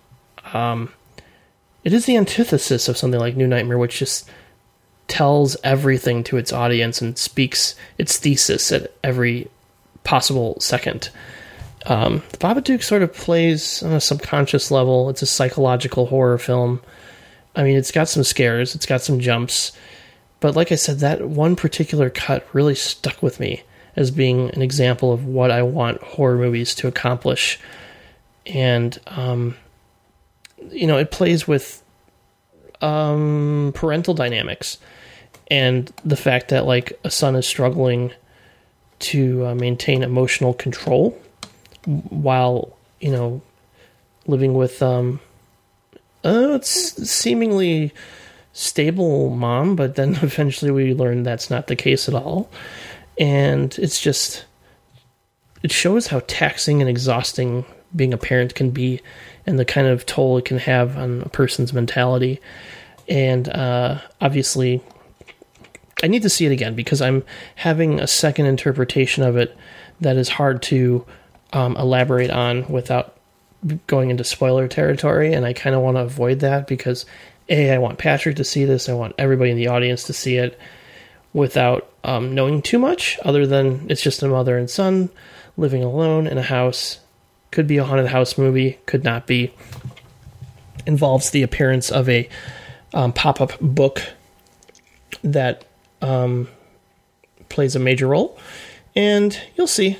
[0.53, 0.93] um,
[1.83, 4.29] it is the antithesis of something like New Nightmare, which just
[5.07, 9.49] tells everything to its audience and speaks its thesis at every
[10.03, 11.11] possible second.
[11.87, 15.11] Um, the Babadook sort of plays on a subconscious level.
[15.11, 16.81] It's a psychological horror film.
[17.55, 19.73] I mean, it's got some scares, it's got some jumps,
[20.41, 23.63] but like I said, that one particular cut really stuck with me
[23.97, 27.61] as being an example of what I want horror movies to accomplish.
[28.45, 29.57] And, um,
[30.71, 31.83] you know, it plays with
[32.81, 34.79] um, parental dynamics
[35.49, 38.13] and the fact that, like, a son is struggling
[38.99, 41.17] to uh, maintain emotional control
[41.85, 43.43] while, you know,
[44.27, 45.21] living with, um,
[46.25, 47.93] uh, it's seemingly
[48.53, 52.51] stable mom, but then eventually we learn that's not the case at all.
[53.19, 54.45] And it's just,
[55.63, 57.65] it shows how taxing and exhausting
[57.95, 59.01] being a parent can be
[59.47, 62.41] and the kind of toll it can have on a person's mentality.
[63.09, 64.83] And uh, obviously,
[66.03, 67.25] I need to see it again because I'm
[67.57, 69.57] having a second interpretation of it
[70.01, 71.05] that is hard to
[71.55, 73.17] um, elaborate on without
[73.87, 75.33] going into spoiler territory.
[75.33, 77.07] And I kind of want to avoid that because
[77.49, 78.89] a, I want Patrick to see this.
[78.89, 80.59] I want everybody in the audience to see it
[81.33, 85.11] without um, knowing too much, other than it's just a mother and son
[85.57, 86.99] living alone in a house.
[87.51, 89.55] Could be a haunted house movie, could not be.
[90.87, 92.29] Involves the appearance of a
[92.93, 94.03] um, pop up book
[95.23, 95.65] that
[96.03, 96.49] um,
[97.49, 98.39] plays a major role.
[98.97, 99.99] And you'll see.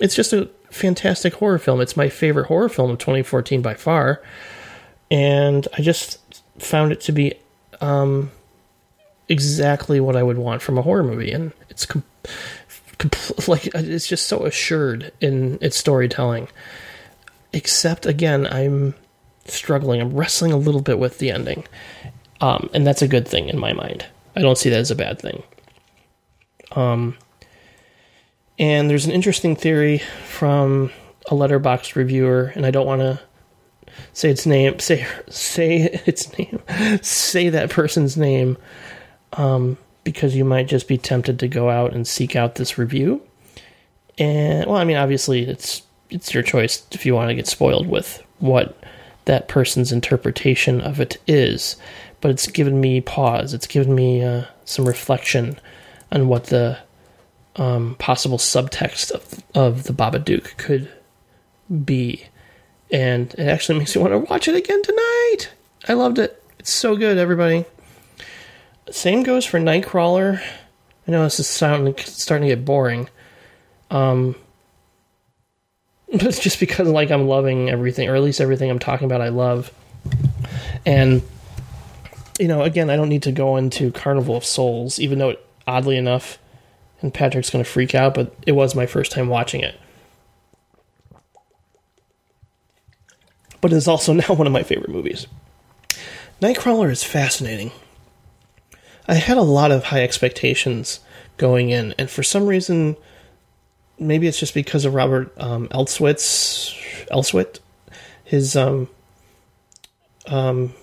[0.00, 1.80] It's just a fantastic horror film.
[1.80, 4.22] It's my favorite horror film of 2014 by far.
[5.10, 7.34] And I just found it to be
[7.80, 8.30] um,
[9.28, 12.04] exactly what I would want from a horror movie, and it's com-
[12.98, 13.10] com-
[13.46, 16.48] like it's just so assured in its storytelling.
[17.52, 18.94] Except again, I'm
[19.46, 20.00] struggling.
[20.00, 21.64] I'm wrestling a little bit with the ending,
[22.40, 24.06] um, and that's a good thing in my mind.
[24.36, 25.42] I don't see that as a bad thing.
[26.72, 27.16] Um,
[28.58, 30.90] and there's an interesting theory from
[31.26, 33.20] a Letterboxd reviewer, and I don't want to
[34.12, 36.60] say its name, say say its name,
[37.02, 38.56] say that person's name,
[39.34, 43.22] um, because you might just be tempted to go out and seek out this review.
[44.18, 47.86] And well, I mean, obviously, it's it's your choice if you want to get spoiled
[47.86, 48.76] with what
[49.26, 51.76] that person's interpretation of it is.
[52.20, 53.54] But it's given me pause.
[53.54, 55.58] It's given me uh, some reflection
[56.10, 56.78] on what the
[57.58, 60.90] um, possible subtext of, of the Babadook could
[61.84, 62.24] be
[62.90, 65.50] and it actually makes me want to watch it again tonight.
[65.88, 66.42] I loved it.
[66.58, 67.64] It's so good, everybody.
[68.90, 70.40] Same goes for Nightcrawler.
[71.06, 73.08] I know this is sounding starting to get boring.
[73.90, 74.36] Um,
[76.12, 79.20] but it's just because like I'm loving everything, or at least everything I'm talking about,
[79.20, 79.70] I love.
[80.86, 81.22] And
[82.38, 85.46] you know, again, I don't need to go into Carnival of Souls, even though it,
[85.66, 86.38] oddly enough,
[87.00, 89.78] and Patrick's going to freak out, but it was my first time watching it.
[93.60, 95.26] But it's also now one of my favorite movies.
[96.40, 97.72] Nightcrawler is fascinating.
[99.08, 101.00] I had a lot of high expectations
[101.36, 102.96] going in, and for some reason,
[103.98, 106.74] maybe it's just because of Robert um, Elswitz,
[107.10, 107.58] Elswit,
[108.24, 108.88] his um,
[110.26, 110.74] um,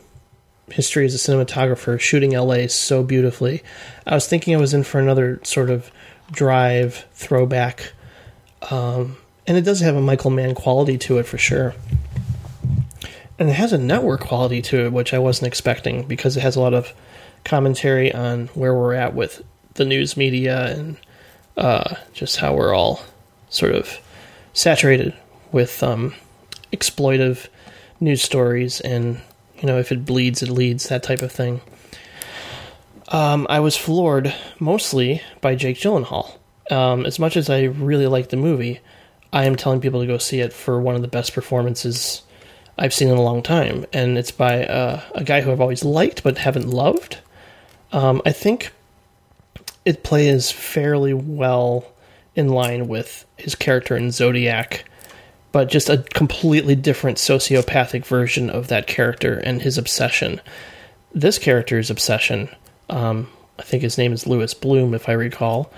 [0.70, 3.64] history as a cinematographer, shooting LA so beautifully.
[4.06, 5.92] I was thinking I was in for another sort of
[6.32, 7.94] drive throwback,
[8.70, 9.18] um,
[9.48, 11.74] and it does have a Michael Mann quality to it for sure.
[13.38, 16.56] And it has a network quality to it, which I wasn't expecting because it has
[16.56, 16.94] a lot of
[17.44, 19.44] commentary on where we're at with
[19.76, 20.98] the news media and
[21.58, 23.02] uh, just how we're all
[23.50, 24.00] sort of
[24.54, 25.14] saturated
[25.52, 26.14] with um,
[26.74, 27.48] exploitive
[28.00, 29.22] news stories and
[29.58, 31.62] you know if it bleeds it leads that type of thing
[33.10, 36.38] um, i was floored mostly by jake gyllenhaal.
[36.72, 38.80] Um, as much as i really like the movie
[39.32, 42.24] i am telling people to go see it for one of the best performances
[42.78, 43.86] i've seen in a long time.
[43.94, 47.20] And it's by uh, a guy who i've always liked but haven't loved.
[47.92, 48.72] Um, i think
[49.86, 51.86] it plays fairly well
[52.36, 54.86] in line with his character in zodiac
[55.56, 60.42] but just a completely different sociopathic version of that character and his obsession.
[61.14, 62.50] This character's obsession,
[62.90, 65.72] um, I think his name is Louis Bloom, if I recall.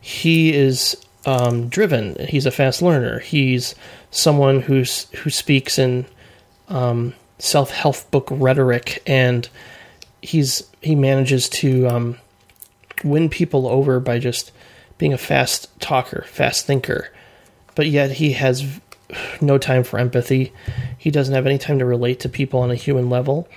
[0.00, 0.96] He is
[1.26, 2.16] um, driven.
[2.26, 3.20] He's a fast learner.
[3.20, 3.74] He's
[4.10, 6.06] someone who's who speaks in
[6.68, 9.48] um, self help book rhetoric, and
[10.20, 12.18] he's he manages to um,
[13.04, 14.50] win people over by just
[14.98, 17.08] being a fast talker, fast thinker.
[17.74, 18.80] But yet he has
[19.40, 20.52] no time for empathy.
[20.98, 23.48] He doesn't have any time to relate to people on a human level.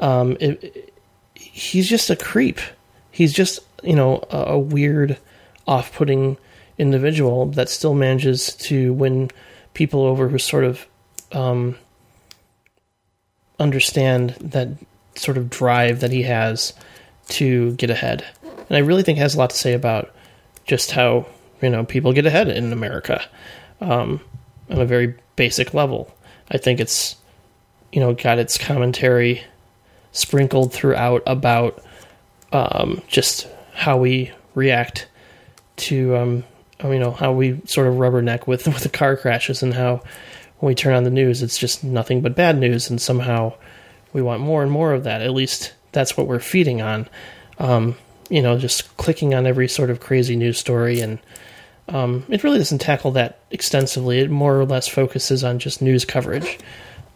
[0.00, 0.91] Um, it,
[1.52, 2.58] he's just a creep.
[3.10, 5.18] He's just you know a, a weird,
[5.66, 6.36] off-putting
[6.78, 9.30] individual that still manages to win
[9.74, 10.86] people over who sort of
[11.30, 11.76] um,
[13.60, 14.68] understand that
[15.14, 16.72] sort of drive that he has
[17.28, 18.24] to get ahead.
[18.68, 20.12] And I really think has a lot to say about
[20.64, 21.26] just how
[21.60, 23.22] you know people get ahead in America.
[23.80, 24.20] Um,
[24.70, 26.12] on a very basic level.
[26.50, 27.16] I think it's,
[27.92, 29.42] you know, got its commentary
[30.12, 31.82] sprinkled throughout about
[32.52, 35.08] um, just how we react
[35.76, 36.44] to, um,
[36.84, 40.02] you know, how we sort of rubberneck with with the car crashes and how
[40.58, 43.52] when we turn on the news, it's just nothing but bad news, and somehow
[44.12, 45.22] we want more and more of that.
[45.22, 47.08] At least that's what we're feeding on.
[47.58, 47.96] Um,
[48.28, 51.18] you know, just clicking on every sort of crazy news story and
[51.88, 54.20] um, it really doesn't tackle that extensively.
[54.20, 56.58] It more or less focuses on just news coverage,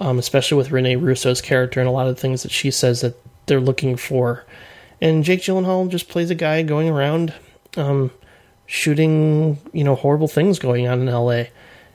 [0.00, 3.00] um, especially with Rene Russo's character and a lot of the things that she says
[3.00, 3.16] that
[3.46, 4.44] they're looking for.
[5.00, 7.34] And Jake Gyllenhaal just plays a guy going around
[7.76, 8.10] um,
[8.66, 11.44] shooting, you know, horrible things going on in LA.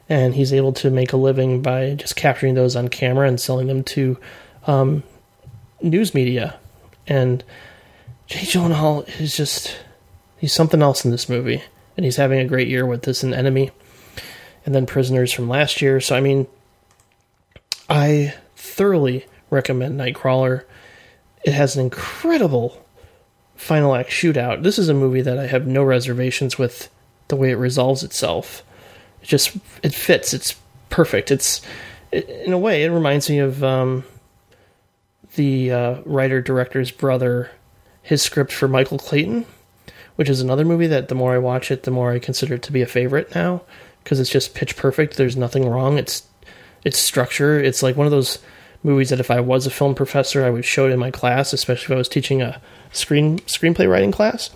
[0.07, 3.67] And he's able to make a living by just capturing those on camera and selling
[3.67, 4.17] them to
[4.67, 5.03] um,
[5.81, 6.59] news media.
[7.07, 7.43] And
[8.27, 9.77] Jake Gyllenhaal is just,
[10.37, 11.63] he's something else in this movie
[11.97, 13.71] and he's having a great year with this and Enemy,
[14.65, 15.99] and then Prisoners from last year.
[15.99, 16.47] So I mean,
[17.91, 20.63] I thoroughly recommend Nightcrawler.
[21.43, 22.85] It has an incredible
[23.55, 24.63] final act shootout.
[24.63, 26.89] This is a movie that I have no reservations with
[27.27, 28.63] the way it resolves itself.
[29.21, 30.33] It just it fits.
[30.33, 30.55] It's
[30.89, 31.31] perfect.
[31.31, 31.61] It's
[32.11, 34.05] it, in a way it reminds me of um,
[35.35, 37.51] the uh, writer director's brother,
[38.01, 39.45] his script for Michael Clayton
[40.15, 42.63] which is another movie that the more I watch it, the more I consider it
[42.63, 43.61] to be a favorite now
[44.03, 45.17] because it's just pitch perfect.
[45.17, 45.97] There's nothing wrong.
[45.97, 46.27] It's
[46.83, 47.59] it's structure.
[47.59, 48.39] It's like one of those
[48.83, 51.53] movies that if I was a film professor, I would show it in my class,
[51.53, 52.61] especially if I was teaching a
[52.91, 54.49] screen screenplay writing class.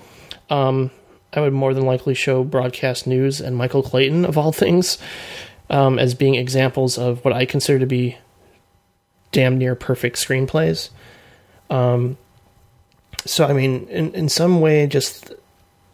[0.50, 0.92] Um,
[1.34, 4.98] I would more than likely show broadcast news and Michael Clayton of all things
[5.70, 8.18] um, as being examples of what I consider to be
[9.32, 10.90] damn near perfect screenplays.
[11.70, 12.18] Um,
[13.26, 15.34] so I mean, in in some way, just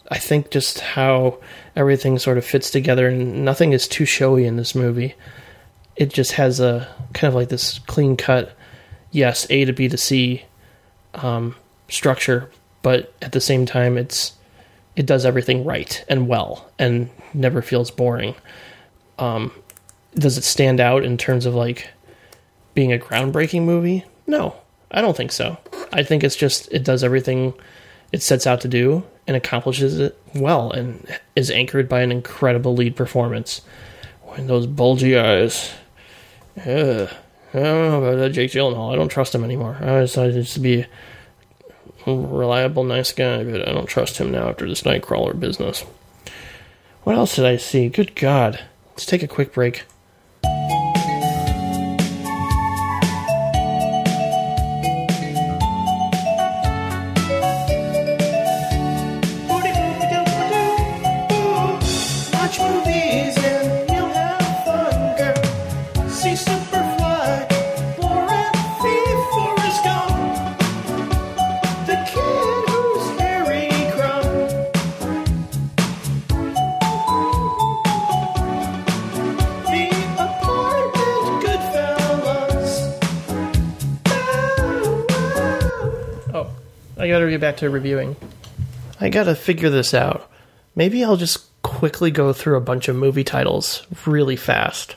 [0.10, 1.40] I think just how
[1.76, 5.16] everything sort of fits together and nothing is too showy in this movie.
[6.02, 8.58] It just has a kind of like this clean cut,
[9.12, 10.44] yes, A to B to C
[11.14, 11.56] um,
[11.90, 12.50] structure,
[12.82, 14.34] but at the same time, it's
[14.96, 18.34] it does everything right and well and never feels boring.
[19.20, 19.52] Um,
[20.16, 21.88] does it stand out in terms of like
[22.74, 24.04] being a groundbreaking movie?
[24.26, 24.56] No,
[24.90, 25.56] I don't think so.
[25.94, 27.54] I think it's just it does everything
[28.12, 32.74] it sets out to do and accomplishes it well and is anchored by an incredible
[32.74, 33.62] lead performance.
[34.24, 35.72] When those bulgy eyes.
[36.58, 37.10] Ugh.
[37.54, 38.94] I don't know about that Jake Gyllenhaal.
[38.94, 39.78] I don't trust him anymore.
[39.82, 40.86] I decided to be
[42.06, 45.82] a reliable, nice guy, but I don't trust him now after this Nightcrawler business.
[47.04, 47.90] What else did I see?
[47.90, 48.60] Good God.
[48.92, 49.84] Let's take a quick break.
[87.42, 88.16] Back to reviewing.
[89.00, 90.30] I gotta figure this out.
[90.76, 94.96] Maybe I'll just quickly go through a bunch of movie titles really fast.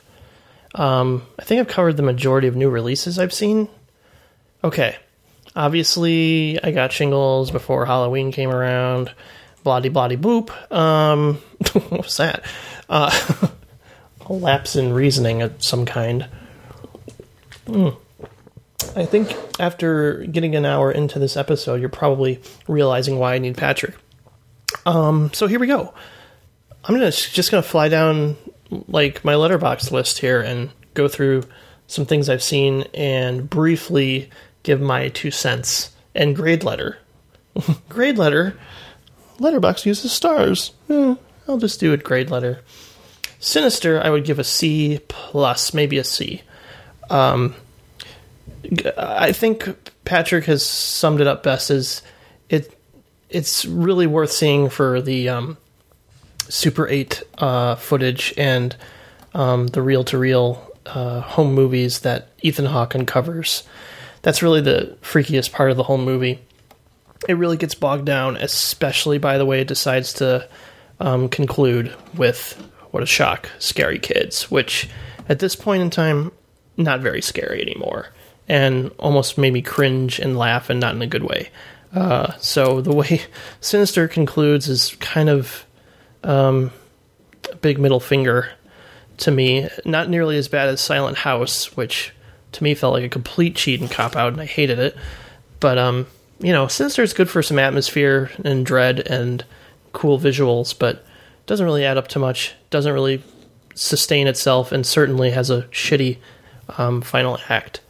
[0.75, 3.67] Um, I think I've covered the majority of new releases I've seen.
[4.63, 4.95] Okay.
[5.55, 9.11] Obviously, I got shingles before Halloween came around.
[9.63, 10.49] Bloody bloody boop.
[10.71, 11.35] Um,
[11.73, 12.43] what was that?
[12.89, 13.47] Uh,
[14.27, 16.27] a lapse in reasoning of some kind.
[17.67, 17.89] Hmm.
[18.95, 23.57] I think after getting an hour into this episode, you're probably realizing why I need
[23.57, 23.95] Patrick.
[24.85, 25.93] Um, so here we go.
[26.83, 28.37] I'm gonna just gonna fly down
[28.87, 31.43] like my Letterboxd list here and go through
[31.87, 34.29] some things I've seen and briefly
[34.63, 36.97] give my two cents and grade letter.
[37.89, 38.57] grade letter.
[39.39, 40.69] Letterboxd uses stars.
[40.87, 41.13] Hmm,
[41.47, 42.61] I'll just do it grade letter.
[43.39, 46.41] Sinister, I would give a C plus, maybe a C.
[47.09, 47.55] Um,
[48.97, 52.01] I think Patrick has summed it up best as
[52.49, 52.71] it.
[53.29, 55.57] It's really worth seeing for the um,
[56.47, 58.75] Super 8 uh, footage and
[59.33, 63.63] um, the reel to reel home movies that Ethan Hawke uncovers.
[64.21, 66.39] That's really the freakiest part of the whole movie.
[67.27, 70.47] It really gets bogged down, especially by the way it decides to
[70.99, 72.53] um, conclude with
[72.91, 74.89] what a shock, scary kids, which
[75.27, 76.31] at this point in time,
[76.77, 78.09] not very scary anymore,
[78.47, 81.49] and almost made me cringe and laugh, and not in a good way.
[81.93, 83.21] Uh, so the way
[83.61, 85.65] Sinister concludes is kind of
[86.23, 86.71] um,
[87.51, 88.51] a big middle finger
[89.17, 89.69] to me.
[89.85, 92.13] Not nearly as bad as Silent House, which
[92.51, 94.97] to me felt like a complete cheat and cop out, and I hated it.
[95.59, 96.07] But um,
[96.39, 99.43] you know, Sinister is good for some atmosphere and dread and
[99.93, 101.05] cool visuals, but
[101.45, 102.53] doesn't really add up to much.
[102.69, 103.23] Doesn't really
[103.73, 106.17] sustain itself, and certainly has a shitty
[106.77, 107.81] um, final act.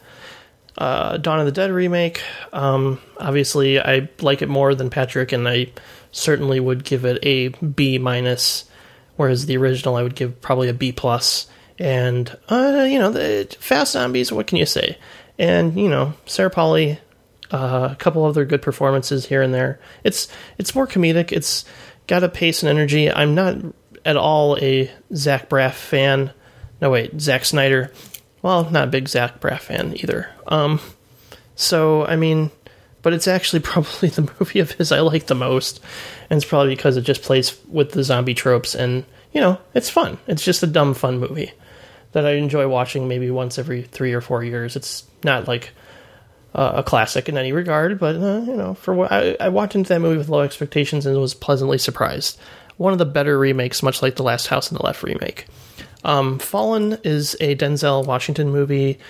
[0.78, 2.22] Uh, Dawn of the Dead remake.
[2.52, 5.72] Um, obviously, I like it more than Patrick, and I
[6.12, 8.64] certainly would give it a B minus.
[9.16, 11.46] Whereas the original, I would give probably a B plus.
[11.78, 14.32] And uh, you know, the Fast Zombies.
[14.32, 14.98] What can you say?
[15.38, 16.98] And you know, Sarah Polley,
[17.50, 19.80] uh, a couple other good performances here and there.
[20.04, 21.32] It's it's more comedic.
[21.32, 21.64] It's
[22.06, 23.10] got a pace and energy.
[23.10, 23.56] I'm not
[24.04, 26.32] at all a Zach Braff fan.
[26.80, 27.92] No wait, Zack Snyder.
[28.46, 30.30] Well, not a big Zach Braff fan either.
[30.46, 30.78] Um,
[31.56, 32.52] so I mean,
[33.02, 35.80] but it's actually probably the movie of his I like the most,
[36.30, 39.90] and it's probably because it just plays with the zombie tropes, and you know, it's
[39.90, 40.18] fun.
[40.28, 41.50] It's just a dumb fun movie
[42.12, 44.76] that I enjoy watching maybe once every three or four years.
[44.76, 45.72] It's not like
[46.54, 49.74] uh, a classic in any regard, but uh, you know, for what I, I walked
[49.74, 52.38] into that movie with low expectations and was pleasantly surprised.
[52.76, 55.46] One of the better remakes, much like the Last House on the Left remake.
[56.06, 59.00] Um, Fallen is a Denzel Washington movie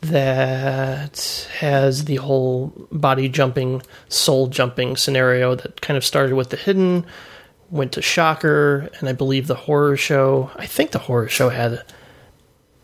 [0.00, 6.56] that has the whole body jumping, soul jumping scenario that kind of started with The
[6.56, 7.06] Hidden,
[7.70, 10.50] went to Shocker, and I believe the horror show.
[10.56, 11.84] I think the horror show had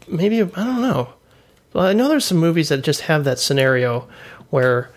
[0.07, 1.15] maybe, I don't know.
[1.73, 4.07] Well, I know there's some movies that just have that scenario
[4.51, 4.93] where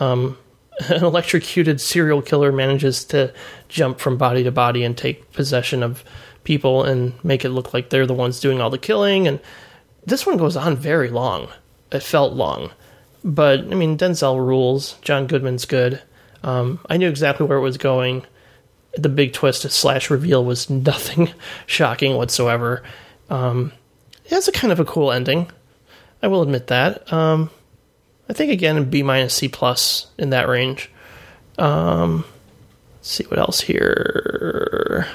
[0.00, 0.38] um,
[0.88, 3.34] an electrocuted serial killer manages to
[3.68, 6.02] jump from body to body and take possession of
[6.44, 9.26] people and make it look like they're the ones doing all the killing.
[9.26, 9.40] And
[10.04, 11.48] this one goes on very long.
[11.90, 12.70] It felt long.
[13.24, 14.96] But, I mean, Denzel rules.
[15.02, 16.02] John Goodman's good.
[16.42, 18.24] Um, I knew exactly where it was going.
[18.96, 21.30] The big twist slash reveal was nothing
[21.66, 22.82] shocking whatsoever.
[23.30, 23.72] Um,
[24.24, 25.50] it has a kind of a cool ending.
[26.22, 27.12] I will admit that.
[27.12, 27.50] Um,
[28.28, 30.90] I think again B minus C plus in that range.
[31.58, 32.24] Um,
[32.96, 35.06] let's see what else here.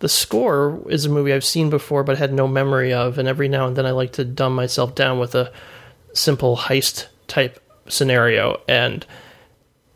[0.00, 3.48] The Score is a movie I've seen before but had no memory of, and every
[3.48, 5.52] now and then I like to dumb myself down with a
[6.12, 8.60] simple heist type scenario.
[8.66, 9.06] And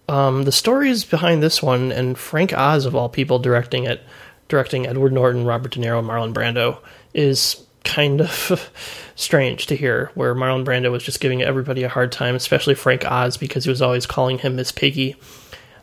[0.09, 4.03] um, the stories behind this one, and Frank Oz of all people directing it,
[4.49, 6.79] directing Edward Norton, Robert De Niro, Marlon Brando,
[7.15, 8.71] is kind of
[9.17, 10.11] strange to hear.
[10.15, 13.71] Where Marlon Brando was just giving everybody a hard time, especially Frank Oz, because he
[13.71, 15.17] was always calling him Miss Piggy.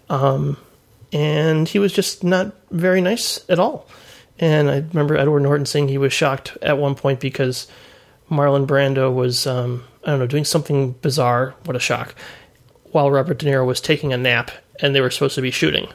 [0.09, 0.57] Um,
[1.11, 3.87] and he was just not very nice at all.
[4.41, 7.67] And I remember Edward Norton saying he was shocked at one point because
[8.29, 11.53] Marlon Brando was, um, I don't know, doing something bizarre.
[11.65, 12.15] What a shock.
[12.85, 14.49] While Robert De Niro was taking a nap
[14.81, 15.87] and they were supposed to be shooting.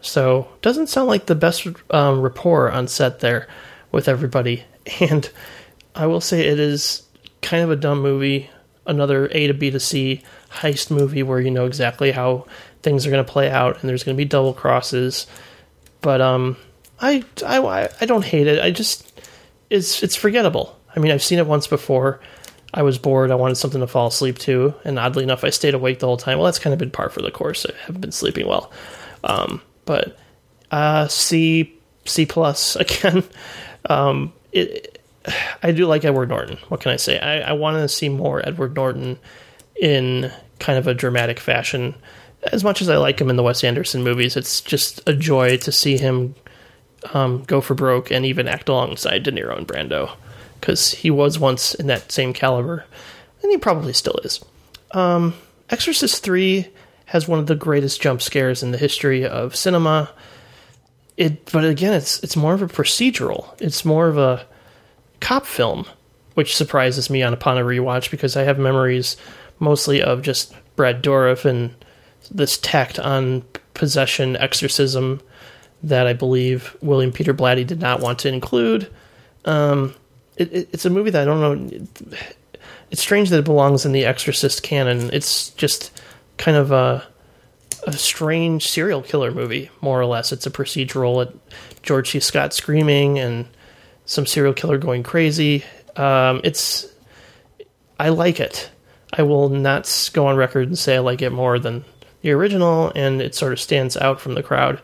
[0.00, 3.48] So, doesn't sound like the best um, rapport on set there
[3.92, 4.64] with everybody.
[4.98, 5.30] And
[5.94, 7.02] I will say it is
[7.42, 8.48] kind of a dumb movie.
[8.86, 12.46] Another A to B to C heist movie where you know exactly how
[12.82, 15.26] things are going to play out and there's going to be double crosses.
[16.00, 16.56] But um,
[17.00, 18.62] I, I, I don't hate it.
[18.62, 19.10] I just
[19.70, 20.76] it's it's forgettable.
[20.94, 22.20] I mean, I've seen it once before.
[22.72, 23.30] I was bored.
[23.30, 26.16] I wanted something to fall asleep to, and oddly enough, I stayed awake the whole
[26.16, 26.38] time.
[26.38, 27.66] Well, that's kind of been par for the course.
[27.66, 28.70] I haven't been sleeping well,
[29.24, 30.16] um, but
[30.70, 31.74] uh, C
[32.04, 33.24] C plus again.
[33.88, 35.02] Um, it,
[35.62, 36.58] I do like Edward Norton.
[36.68, 37.18] What can I say?
[37.18, 39.18] I, I want to see more Edward Norton
[39.80, 41.94] in kind of a dramatic fashion.
[42.52, 45.58] As much as I like him in the Wes Anderson movies, it's just a joy
[45.58, 46.34] to see him
[47.12, 50.10] um, go for broke and even act alongside De Niro and Brando
[50.60, 52.84] because he was once in that same caliber,
[53.42, 54.44] and he probably still is.
[54.90, 55.34] Um,
[55.70, 56.68] Exorcist 3
[57.06, 60.10] has one of the greatest jump scares in the history of cinema.
[61.16, 63.60] It, but again, it's it's more of a procedural.
[63.60, 64.46] It's more of a
[65.20, 65.86] cop film,
[66.34, 69.16] which surprises me on upon a rewatch because I have memories
[69.58, 71.74] mostly of just Brad Dourif and
[72.30, 73.44] this tacked on
[73.74, 75.20] possession exorcism
[75.82, 78.90] that I believe William Peter Blatty did not want to include.
[79.44, 79.94] Um,
[80.36, 81.86] it, it, it's a movie that I don't know.
[82.90, 85.10] It's strange that it belongs in the Exorcist canon.
[85.12, 85.90] It's just
[86.36, 87.06] kind of a,
[87.86, 90.32] a strange serial killer movie, more or less.
[90.32, 91.26] It's a procedural.
[91.26, 91.36] It,
[91.82, 92.20] George C.
[92.20, 93.46] Scott screaming and
[94.04, 95.64] some serial killer going crazy.
[95.96, 96.86] Um, it's
[97.98, 98.70] I like it.
[99.12, 101.84] I will not go on record and say I like it more than
[102.22, 104.80] the original, and it sort of stands out from the crowd.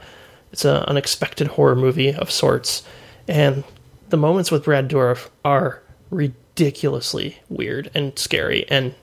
[0.57, 2.83] It's an unexpected horror movie of sorts,
[3.29, 3.63] and
[4.09, 8.95] the moments with Brad Dourif are ridiculously weird and scary and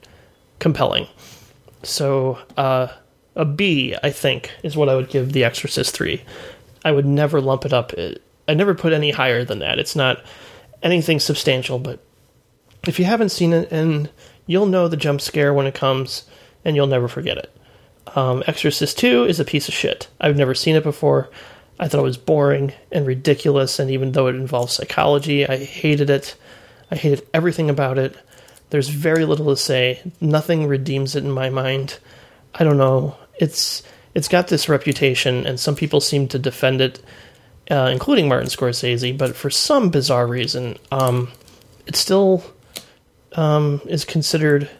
[0.58, 1.06] compelling.
[1.84, 2.88] So, uh,
[3.36, 6.24] a B, I think, is what I would give The Exorcist 3.
[6.84, 7.92] I would never lump it up.
[8.48, 9.78] I never put any higher than that.
[9.78, 10.24] It's not
[10.82, 12.00] anything substantial, but
[12.88, 14.10] if you haven't seen it, and
[14.48, 16.24] you'll know the jump scare when it comes,
[16.64, 17.56] and you'll never forget it.
[18.14, 20.08] Um, Exorcist 2 is a piece of shit.
[20.20, 21.30] I've never seen it before.
[21.78, 26.08] I thought it was boring and ridiculous, and even though it involves psychology, I hated
[26.08, 26.36] it.
[26.90, 28.16] I hated everything about it.
[28.70, 30.00] There's very little to say.
[30.20, 31.98] Nothing redeems it in my mind.
[32.54, 33.16] I don't know.
[33.38, 33.82] It's
[34.14, 37.02] it's got this reputation, and some people seem to defend it,
[37.68, 39.16] uh, including Martin Scorsese.
[39.16, 41.32] But for some bizarre reason, um,
[41.86, 42.44] it still
[43.32, 44.70] um, is considered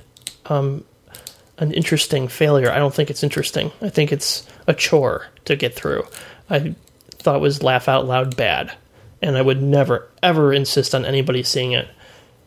[0.47, 0.85] um,
[1.59, 2.71] an interesting failure.
[2.71, 3.71] I don't think it's interesting.
[3.81, 6.05] I think it's a chore to get through.
[6.51, 6.75] I
[7.11, 8.77] thought was laugh out loud bad,
[9.23, 11.89] and I would never ever insist on anybody seeing it.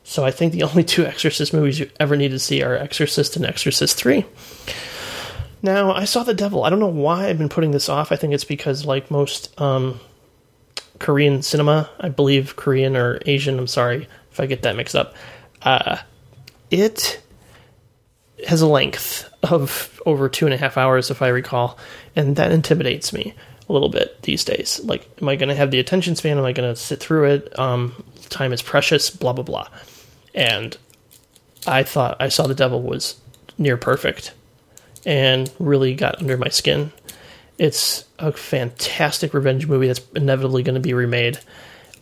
[0.03, 3.35] So I think the only two Exorcist movies you ever need to see are Exorcist
[3.35, 4.25] and Exorcist Three.
[5.61, 6.63] Now I saw The Devil.
[6.63, 8.11] I don't know why I've been putting this off.
[8.11, 9.99] I think it's because, like most um,
[10.99, 13.57] Korean cinema, I believe Korean or Asian.
[13.57, 15.15] I'm sorry if I get that mixed up.
[15.61, 15.97] Uh,
[16.69, 17.21] it
[18.45, 21.77] has a length of over two and a half hours, if I recall,
[22.15, 23.33] and that intimidates me
[23.69, 24.79] a little bit these days.
[24.83, 26.37] Like, am I going to have the attention span?
[26.37, 27.59] Am I going to sit through it?
[27.59, 29.67] Um, time is precious, blah, blah, blah.
[30.33, 30.77] And
[31.65, 33.19] I thought I saw The Devil was
[33.57, 34.33] near perfect
[35.05, 36.91] and really got under my skin.
[37.57, 41.39] It's a fantastic revenge movie that's inevitably going to be remade.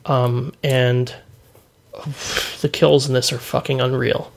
[0.06, 1.14] Um, and
[2.62, 4.32] the kills in this are fucking unreal.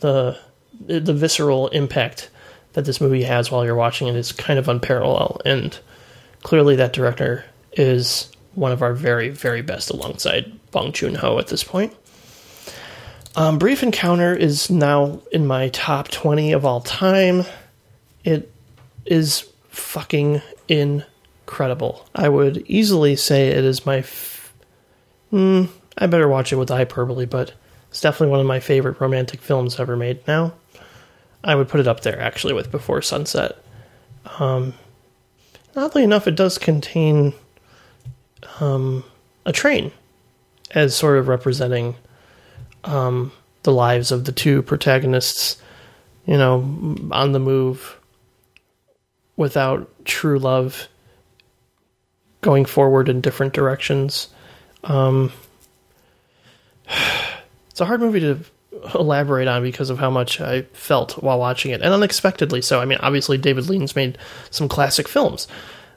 [0.00, 0.38] The
[0.86, 2.30] the visceral impact
[2.74, 5.78] that this movie has while you're watching it is kind of unparalleled and
[6.42, 11.48] clearly that director is one of our very, very best alongside Bong Joon Ho at
[11.48, 11.94] this point.
[13.36, 17.44] Um, Brief Encounter is now in my top 20 of all time.
[18.22, 18.52] It
[19.04, 22.06] is fucking incredible.
[22.14, 23.98] I would easily say it is my.
[23.98, 24.54] F-
[25.32, 25.68] mm,
[25.98, 27.52] I better watch it with hyperbole, but
[27.90, 30.54] it's definitely one of my favorite romantic films ever made now.
[31.44, 33.56] I would put it up there actually with Before Sunset.
[34.38, 34.74] Um,
[35.76, 37.34] oddly enough, it does contain
[38.60, 39.04] um,
[39.44, 39.92] a train
[40.72, 41.94] as sort of representing
[42.84, 43.30] um,
[43.62, 45.60] the lives of the two protagonists
[46.26, 46.60] you know,
[47.10, 47.98] on the move
[49.36, 50.88] without true love
[52.40, 54.28] going forward in different directions.
[54.84, 55.32] Um,
[57.70, 58.38] it's a hard movie to
[58.94, 62.80] elaborate on because of how much I felt while watching it, and unexpectedly so.
[62.80, 64.18] I mean, obviously, David Lean's made
[64.50, 65.48] some classic films,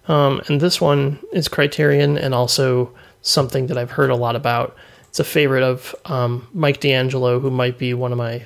[0.07, 4.75] um, and this one is Criterion and also something that I've heard a lot about.
[5.09, 8.45] It's a favorite of um, Mike D'Angelo, who might be one of my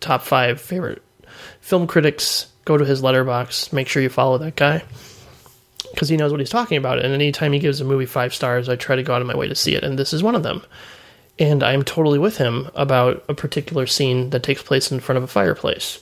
[0.00, 1.02] top five favorite
[1.60, 2.46] film critics.
[2.64, 3.72] Go to his Letterboxd.
[3.72, 4.82] Make sure you follow that guy
[5.92, 6.98] because he knows what he's talking about.
[6.98, 9.36] And anytime he gives a movie five stars, I try to go out of my
[9.36, 10.62] way to see it, and this is one of them.
[11.42, 15.24] And I'm totally with him about a particular scene that takes place in front of
[15.24, 15.98] a fireplace.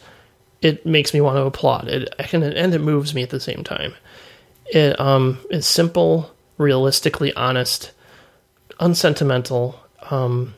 [0.61, 1.89] It makes me want to applaud.
[1.89, 3.95] It and it moves me at the same time.
[4.67, 7.93] It um, is simple, realistically honest,
[8.81, 9.81] unsentimental.
[10.11, 10.57] Um,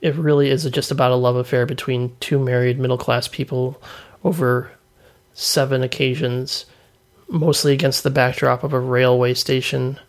[0.00, 3.80] it really is just about a love affair between two married middle class people
[4.24, 4.72] over
[5.34, 6.66] seven occasions,
[7.28, 10.00] mostly against the backdrop of a railway station.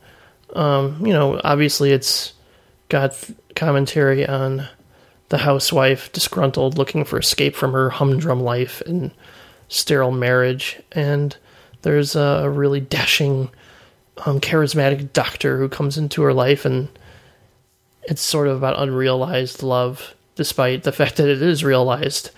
[0.54, 2.34] Um, you know, obviously it's
[2.90, 3.16] got
[3.62, 4.68] commentary on
[5.30, 9.12] the housewife disgruntled looking for escape from her humdrum life and
[9.68, 10.82] sterile marriage.
[10.94, 11.38] And
[11.84, 13.52] there's a really dashing
[14.26, 16.90] um, charismatic doctor who comes into her life and
[18.04, 22.32] it's sort of about unrealized love despite the fact that it is realized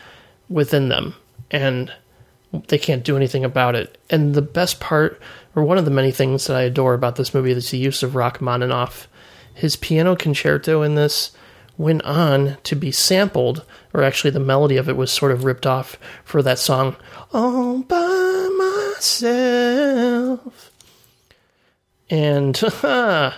[0.50, 1.16] within them
[1.52, 1.90] and
[2.68, 3.98] they can't do anything about it.
[4.10, 5.22] And the best part
[5.56, 8.04] or one of the many things that i adore about this movie is the use
[8.04, 9.08] of rachmaninoff
[9.54, 11.32] his piano concerto in this
[11.78, 15.66] went on to be sampled, or actually the melody of it was sort of ripped
[15.66, 16.96] off for that song,
[17.32, 18.50] All by
[18.96, 20.72] Myself.
[22.10, 22.56] And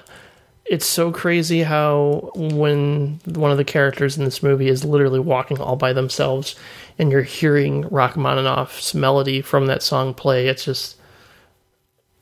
[0.65, 5.59] it's so crazy how when one of the characters in this movie is literally walking
[5.59, 6.55] all by themselves
[6.97, 10.97] and you're hearing Rachmaninoff's melody from that song play, it's just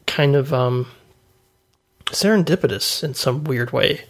[0.06, 0.88] kind of um,
[2.06, 4.02] serendipitous in some weird way.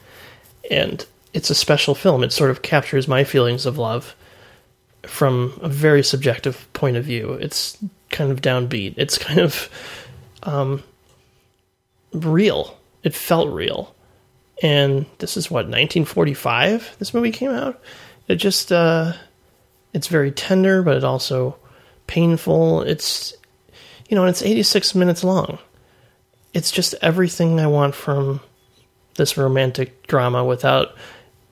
[0.70, 2.24] And it's a special film.
[2.24, 4.15] It sort of captures my feelings of love
[5.03, 7.34] from a very subjective point of view.
[7.34, 7.78] It's
[8.10, 8.94] kind of downbeat.
[8.98, 9.70] It's kind of
[10.44, 10.84] um,
[12.14, 12.78] real.
[13.03, 13.94] It felt real.
[14.61, 16.95] And this is what 1945.
[16.99, 17.82] This movie came out.
[18.28, 19.14] It just uh,
[19.94, 21.57] it's very tender, but it also
[22.07, 22.84] painful.
[22.84, 23.34] It's
[24.07, 25.57] you know, and it's 86 minutes long
[26.53, 28.39] it's just everything I want from
[29.15, 30.95] this romantic drama without,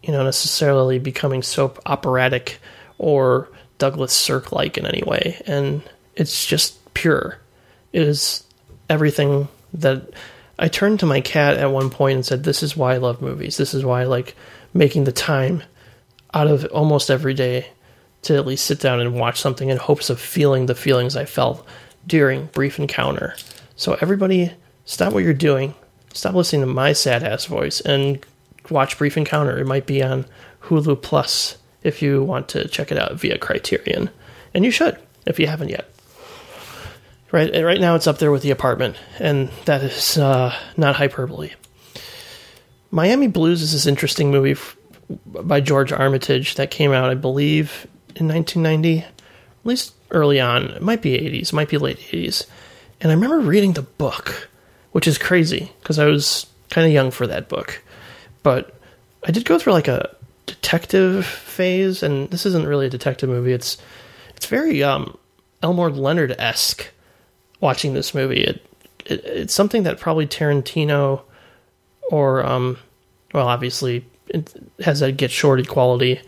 [0.03, 2.59] you know, necessarily becoming soap operatic
[2.97, 5.41] or Douglas Sirk like in any way.
[5.45, 5.81] And
[6.15, 7.37] it's just pure.
[7.93, 8.43] It is
[8.89, 10.13] everything that
[10.59, 13.21] I turned to my cat at one point and said, This is why I love
[13.21, 13.57] movies.
[13.57, 14.35] This is why I like
[14.73, 15.63] making the time
[16.33, 17.67] out of almost every day
[18.23, 21.25] to at least sit down and watch something in hopes of feeling the feelings I
[21.25, 21.65] felt
[22.05, 23.35] during Brief Encounter.
[23.75, 24.51] So, everybody
[24.85, 25.73] stop what you're doing,
[26.13, 28.25] stop listening to my sad ass voice, and
[28.69, 29.57] watch Brief Encounter.
[29.59, 30.25] It might be on
[30.63, 34.09] Hulu Plus if you want to check it out via Criterion,
[34.53, 35.89] and you should if you haven't yet.
[37.31, 41.51] Right, right now it's up there with the apartment, and that is uh, not hyperbole.
[42.91, 44.75] Miami Blues is this interesting movie f-
[45.25, 47.87] by George Armitage that came out, I believe,
[48.17, 49.13] in 1990, at
[49.63, 50.65] least early on.
[50.71, 52.45] It might be 80s, it might be late 80s.
[52.99, 54.49] And I remember reading the book
[54.91, 57.81] which is crazy because I was kind of young for that book.
[58.43, 58.75] But
[59.25, 60.15] I did go through like a
[60.45, 63.53] detective phase, and this isn't really a detective movie.
[63.53, 63.77] It's
[64.35, 65.17] it's very um,
[65.61, 66.89] Elmore Leonard esque.
[67.59, 68.65] Watching this movie, it,
[69.05, 71.21] it, it's something that probably Tarantino
[72.09, 72.79] or um,
[73.33, 74.51] well, obviously it
[74.83, 76.21] has that get shorty quality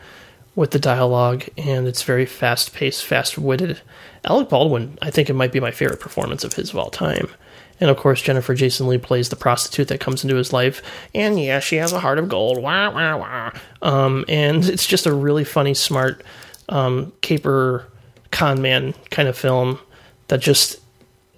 [0.55, 3.81] with the dialogue, and it's very fast paced, fast witted.
[4.25, 7.29] Alec Baldwin, I think it might be my favorite performance of his of all time.
[7.79, 10.81] And of course, Jennifer Jason Leigh plays the prostitute that comes into his life.
[11.13, 12.61] And yeah, she has a heart of gold.
[12.61, 13.51] Wah, wah, wah.
[13.81, 16.23] Um, and it's just a really funny, smart,
[16.69, 17.87] um, caper
[18.31, 19.79] con man kind of film
[20.27, 20.79] that just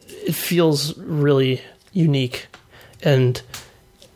[0.07, 2.47] it feels really unique
[3.03, 3.41] and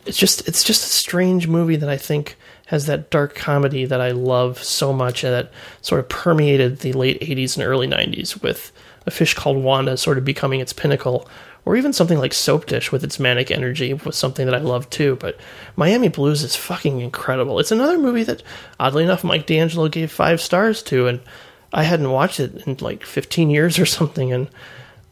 [0.06, 2.36] it's just it's just a strange movie that I think
[2.66, 5.52] has that dark comedy that I love so much and that
[5.82, 8.72] sort of permeated the late 80s and early 90s with
[9.06, 11.28] a fish called Wanda sort of becoming its pinnacle
[11.70, 14.90] or even something like Soap Dish with its manic energy was something that I loved
[14.90, 15.14] too.
[15.20, 15.38] But
[15.76, 17.60] Miami Blues is fucking incredible.
[17.60, 18.42] It's another movie that,
[18.80, 21.20] oddly enough, Mike D'Angelo gave five stars to, and
[21.72, 24.48] I hadn't watched it in like 15 years or something, and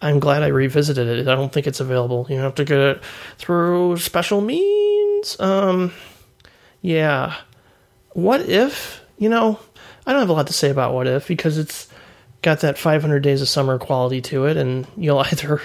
[0.02, 1.28] I'm glad I revisited it.
[1.28, 2.26] I don't think it's available.
[2.28, 3.04] You have to get it
[3.36, 5.38] through special means.
[5.38, 5.92] Um,
[6.82, 7.36] yeah.
[8.14, 9.00] What if?
[9.16, 9.60] You know,
[10.04, 11.86] I don't have a lot to say about What If because it's
[12.42, 15.60] got that 500 Days of Summer quality to it, and you'll either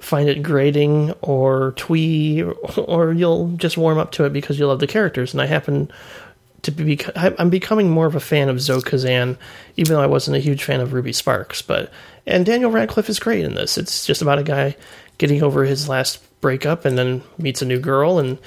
[0.00, 4.80] find it grating or twee, or you'll just warm up to it because you love
[4.80, 5.32] the characters.
[5.32, 5.90] And I happen
[6.62, 9.38] to be, I'm becoming more of a fan of Zoe Kazan,
[9.76, 11.62] even though I wasn't a huge fan of Ruby Sparks.
[11.62, 11.92] But
[12.26, 13.78] and Daniel Radcliffe is great in this.
[13.78, 14.76] It's just about a guy
[15.18, 18.38] getting over his last breakup and then meets a new girl, and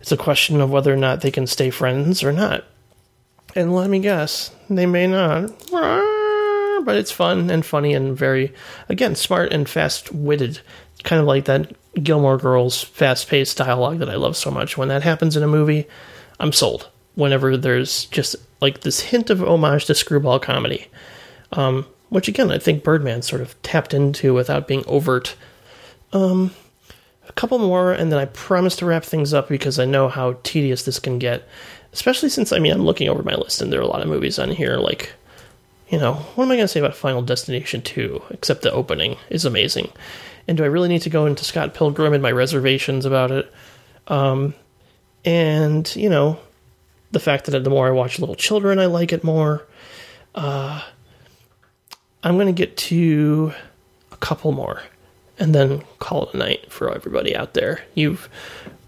[0.00, 2.64] it's a question of whether or not they can stay friends or not.
[3.54, 5.50] And let me guess, they may not.
[6.84, 8.52] But it's fun and funny and very,
[8.88, 10.60] again, smart and fast witted.
[11.04, 14.76] Kind of like that Gilmore Girls fast paced dialogue that I love so much.
[14.76, 15.86] When that happens in a movie,
[16.40, 16.88] I'm sold.
[17.14, 20.88] Whenever there's just like this hint of homage to screwball comedy.
[21.52, 25.34] Um, which again, I think Birdman sort of tapped into without being overt.
[26.12, 26.52] Um,
[27.28, 30.38] a couple more, and then I promise to wrap things up because I know how
[30.42, 31.46] tedious this can get.
[31.92, 34.08] Especially since, I mean, I'm looking over my list and there are a lot of
[34.08, 34.76] movies on here.
[34.76, 35.12] Like,
[35.88, 38.22] you know, what am I going to say about Final Destination 2?
[38.30, 39.92] Except the opening is amazing.
[40.48, 43.52] And do I really need to go into Scott Pilgrim and my reservations about it?
[44.08, 44.54] Um,
[45.24, 46.38] and, you know,
[47.12, 49.66] the fact that the more I watch Little Children, I like it more.
[50.34, 50.82] Uh,
[52.22, 53.52] I'm going to get to
[54.10, 54.82] a couple more
[55.38, 57.82] and then call it a night for everybody out there.
[57.94, 58.28] You've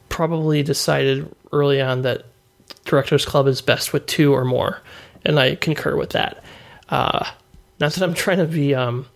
[0.08, 2.24] probably decided early on that
[2.84, 4.80] Directors Club is best with two or more,
[5.24, 6.44] and I concur with that.
[6.88, 7.28] Uh,
[7.80, 9.06] not that I'm trying to be, um,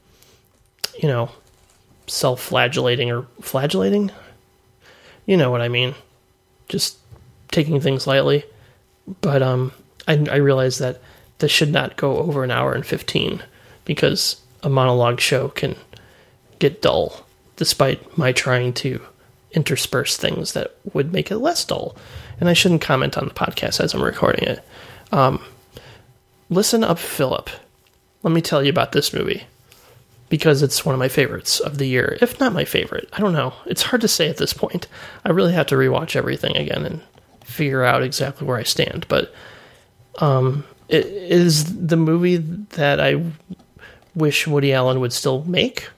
[1.00, 1.30] you know,
[2.08, 4.10] self-flagellating or flagellating.
[5.26, 5.94] You know what I mean?
[6.68, 6.98] Just
[7.50, 8.44] taking things lightly.
[9.20, 9.72] But um,
[10.06, 11.00] I, I realize that
[11.38, 13.42] this should not go over an hour and fifteen
[13.84, 15.76] because a monologue show can
[16.58, 17.24] get dull,
[17.56, 19.00] despite my trying to
[19.52, 21.96] intersperse things that would make it less dull.
[22.40, 24.64] And I shouldn't comment on the podcast as I'm recording it.
[25.12, 25.40] Um,
[26.50, 27.48] listen up, Philip.
[28.22, 29.44] Let me tell you about this movie
[30.28, 33.08] because it's one of my favorites of the year, if not my favorite.
[33.12, 33.54] I don't know.
[33.66, 34.86] It's hard to say at this point.
[35.24, 37.00] I really have to rewatch everything again and
[37.42, 39.06] figure out exactly where I stand.
[39.08, 39.34] But
[40.18, 43.22] um, it is the movie that I
[44.14, 45.88] wish Woody Allen would still make.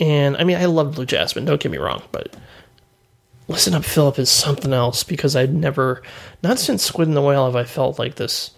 [0.00, 2.34] And I mean, I love Blue Jasmine, don't get me wrong, but
[3.48, 6.02] Listen Up Philip is something else because I'd never,
[6.42, 8.52] not since Squid and the Whale have I felt like this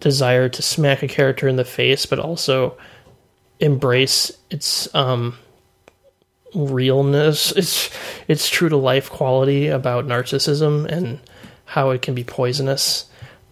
[0.00, 2.76] desire to smack a character in the face, but also
[3.60, 5.36] embrace its um,
[6.54, 7.90] realness, its
[8.28, 11.20] its true to life quality about narcissism and
[11.64, 13.08] how it can be poisonous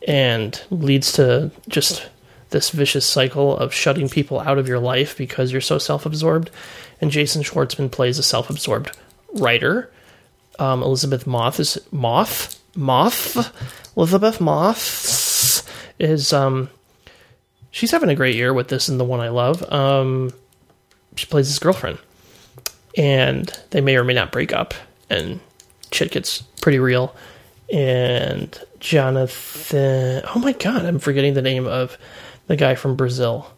[0.07, 2.09] and leads to just
[2.51, 6.51] this vicious cycle of shutting people out of your life because you're so self-absorbed.
[7.01, 8.97] And Jason Schwartzman plays a self-absorbed
[9.35, 9.91] writer.
[10.59, 13.53] Um, Elizabeth Moth is Moth Moth
[13.97, 15.69] Elizabeth Moth
[15.99, 16.69] is um
[17.75, 19.61] she's having a great year with this and the one I love.
[19.71, 20.33] Um,
[21.17, 21.99] she plays his girlfriend,
[22.97, 24.75] and they may or may not break up,
[25.11, 25.41] and
[25.93, 27.15] shit gets pretty real.
[27.73, 31.99] And Jonathan, oh my god, I'm forgetting the name of
[32.47, 33.51] the guy from Brazil.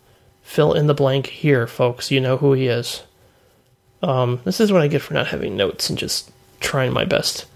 [0.43, 2.11] Fill in the blank here, folks.
[2.11, 3.03] You know who he is.
[4.03, 6.31] Um, this is what I get for not having notes and just
[6.61, 7.47] trying my best.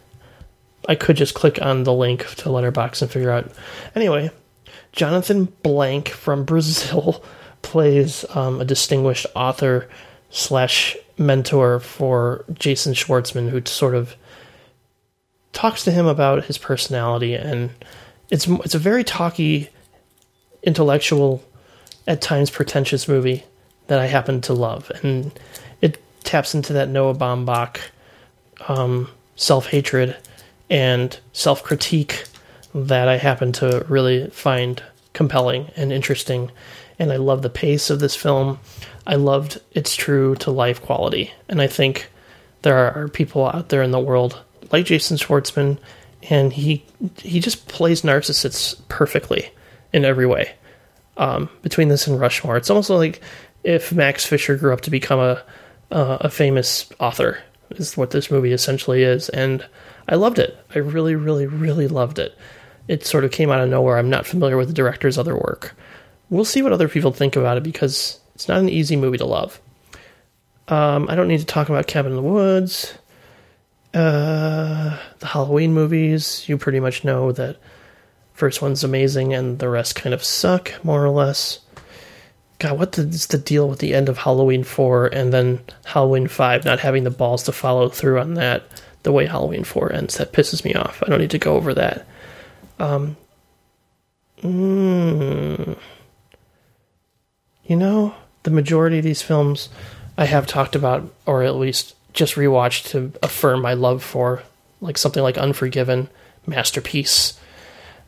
[0.88, 3.50] I could just click on the link to Letterboxd and figure out.
[3.94, 4.30] Anyway,
[4.92, 7.22] Jonathan Blank from Brazil
[7.62, 9.88] plays um, a distinguished author
[10.30, 14.16] slash mentor for Jason Schwartzman, who sort of
[15.52, 17.70] talks to him about his personality, and
[18.30, 19.68] it's it's a very talky,
[20.62, 21.44] intellectual,
[22.06, 23.44] at times pretentious movie
[23.88, 25.38] that I happen to love, and
[25.80, 27.80] it taps into that Noah Baumbach
[28.68, 30.16] um, self hatred
[30.70, 32.24] and self critique
[32.74, 34.82] that I happen to really find
[35.12, 36.50] compelling and interesting.
[36.98, 38.58] And I love the pace of this film.
[39.06, 41.32] I loved its true to life quality.
[41.48, 42.10] And I think
[42.62, 44.40] there are people out there in the world
[44.72, 45.78] like Jason Schwartzman,
[46.28, 46.84] and he
[47.18, 49.50] he just plays narcissists perfectly
[49.92, 50.52] in every way.
[51.16, 53.20] Um, between this and Rushmore, it's almost like
[53.64, 55.42] if Max Fisher grew up to become a
[55.90, 57.38] uh, a famous author.
[57.70, 59.64] Is what this movie essentially is, and
[60.08, 60.58] I loved it.
[60.74, 62.36] I really, really, really loved it
[62.90, 63.96] it sort of came out of nowhere.
[63.96, 65.76] I'm not familiar with the director's other work.
[66.28, 69.26] We'll see what other people think about it because it's not an easy movie to
[69.26, 69.60] love.
[70.66, 72.92] Um, I don't need to talk about Cabin in the Woods.
[73.94, 77.58] Uh, the Halloween movies, you pretty much know that
[78.32, 81.60] first one's amazing and the rest kind of suck, more or less.
[82.58, 86.64] God, what is the deal with the end of Halloween 4 and then Halloween 5
[86.64, 88.64] not having the balls to follow through on that
[89.04, 90.16] the way Halloween 4 ends?
[90.16, 91.00] That pisses me off.
[91.06, 92.04] I don't need to go over that.
[92.80, 93.16] Um,
[94.42, 95.76] mm,
[97.64, 99.68] you know, the majority of these films
[100.16, 104.42] I have talked about, or at least just rewatched to affirm my love for,
[104.80, 106.08] like something like Unforgiven,
[106.46, 107.38] Masterpiece,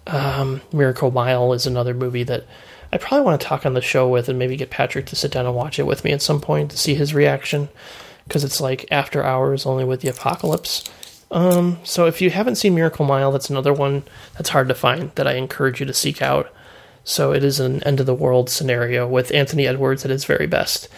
[0.06, 2.44] um, Miracle Mile is another movie that
[2.92, 5.30] I probably want to talk on the show with and maybe get Patrick to sit
[5.30, 7.68] down and watch it with me at some point to see his reaction
[8.26, 10.84] because it's like after hours only with the apocalypse.
[11.32, 14.04] Um, so if you haven't seen Miracle Mile, that's another one
[14.34, 16.52] that's hard to find that I encourage you to seek out.
[17.04, 20.46] So it is an end of the world scenario with Anthony Edwards at his very
[20.46, 20.88] best.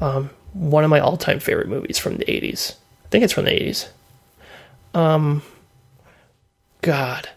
[0.00, 2.74] Um, one of my all time favorite movies from the 80s.
[3.04, 3.88] I think it's from the 80s.
[4.94, 5.42] Um,
[6.82, 7.30] God.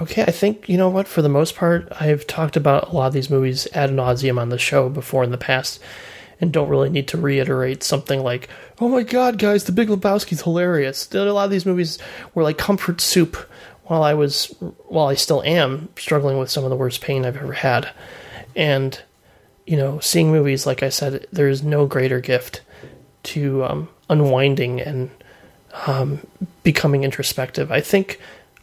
[0.00, 3.08] Okay, I think, you know what, for the most part, I've talked about a lot
[3.08, 5.80] of these movies ad nauseum on the show before in the past
[6.40, 8.48] and don't really need to reiterate something like,
[8.80, 11.12] oh my god, guys, The Big Lebowski's hilarious.
[11.12, 11.98] A lot of these movies
[12.34, 13.36] were like comfort soup
[13.84, 14.54] while I was,
[14.86, 17.90] while I still am, struggling with some of the worst pain I've ever had.
[18.54, 19.00] And,
[19.66, 22.60] you know, seeing movies, like I said, there is no greater gift
[23.24, 25.10] to um, unwinding and
[25.86, 26.26] um,
[26.62, 27.72] becoming introspective.
[27.72, 28.20] I think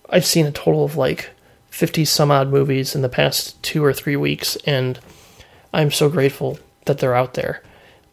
[0.09, 1.31] I've seen a total of like
[1.69, 4.99] 50 some odd movies in the past two or three weeks, and
[5.73, 7.61] I'm so grateful that they're out there,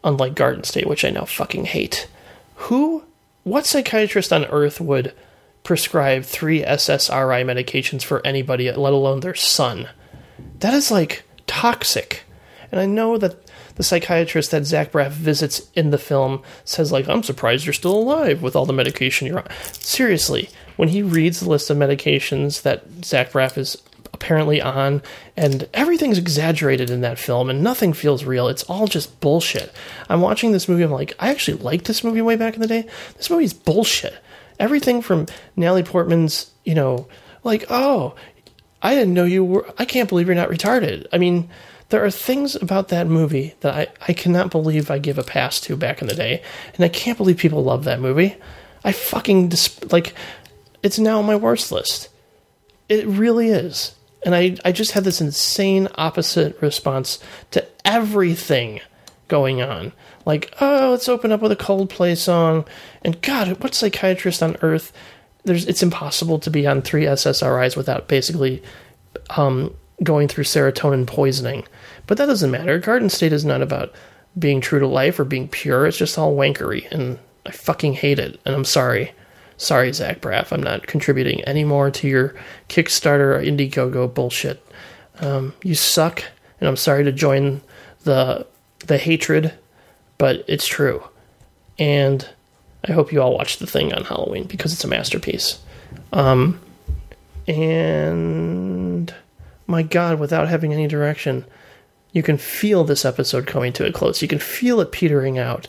[0.03, 2.07] unlike Garden State, which I now fucking hate.
[2.55, 3.03] Who,
[3.43, 5.13] what psychiatrist on earth would
[5.63, 9.89] prescribe three SSRI medications for anybody, let alone their son?
[10.59, 12.23] That is like toxic.
[12.71, 13.37] And I know that
[13.75, 17.97] the psychiatrist that Zach Braff visits in the film says, like, I'm surprised you're still
[17.97, 19.49] alive with all the medication you're on.
[19.73, 23.77] Seriously, when he reads the list of medications that Zach Braff is
[24.23, 25.01] apparently on,
[25.35, 28.47] and everything's exaggerated in that film, and nothing feels real.
[28.47, 29.69] It's all just bullshit.
[30.07, 30.83] I'm watching this movie.
[30.83, 32.87] I'm like, I actually liked this movie way back in the day.
[33.17, 34.15] This movie's bullshit.
[34.59, 35.25] Everything from
[35.57, 37.09] Natalie Portman's, you know,
[37.43, 38.15] like, oh,
[38.81, 39.73] I didn't know you were.
[39.77, 41.05] I can't believe you're not retarded.
[41.11, 41.49] I mean,
[41.89, 45.59] there are things about that movie that I, I cannot believe I give a pass
[45.61, 46.41] to back in the day,
[46.75, 48.37] and I can't believe people love that movie.
[48.85, 49.51] I fucking
[49.91, 50.13] like.
[50.81, 52.07] It's now on my worst list.
[52.87, 53.95] It really is.
[54.25, 57.19] And I, I just had this insane opposite response
[57.51, 58.79] to everything
[59.27, 59.91] going on.
[60.25, 62.65] Like, oh, let's open up with a Coldplay song.
[63.03, 64.93] And God, what psychiatrist on earth?
[65.43, 68.63] There's, it's impossible to be on three SSRIs without basically
[69.31, 71.65] um, going through serotonin poisoning.
[72.07, 72.79] But that doesn't matter.
[72.79, 73.93] Garden State is not about
[74.37, 75.85] being true to life or being pure.
[75.85, 76.89] It's just all wankery.
[76.91, 78.39] And I fucking hate it.
[78.45, 79.13] And I'm sorry.
[79.57, 82.35] Sorry, Zach Braff, I'm not contributing any more to your
[82.69, 84.65] Kickstarter or Indiegogo bullshit.
[85.19, 86.23] Um, you suck,
[86.59, 87.61] and I'm sorry to join
[88.03, 88.47] the
[88.79, 89.53] the hatred,
[90.17, 91.03] but it's true.
[91.79, 92.27] And
[92.87, 95.59] I hope you all watch the thing on Halloween because it's a masterpiece.
[96.11, 96.59] Um,
[97.47, 99.13] and
[99.67, 101.45] my God, without having any direction,
[102.11, 104.21] you can feel this episode coming to a close.
[104.21, 105.67] You can feel it petering out.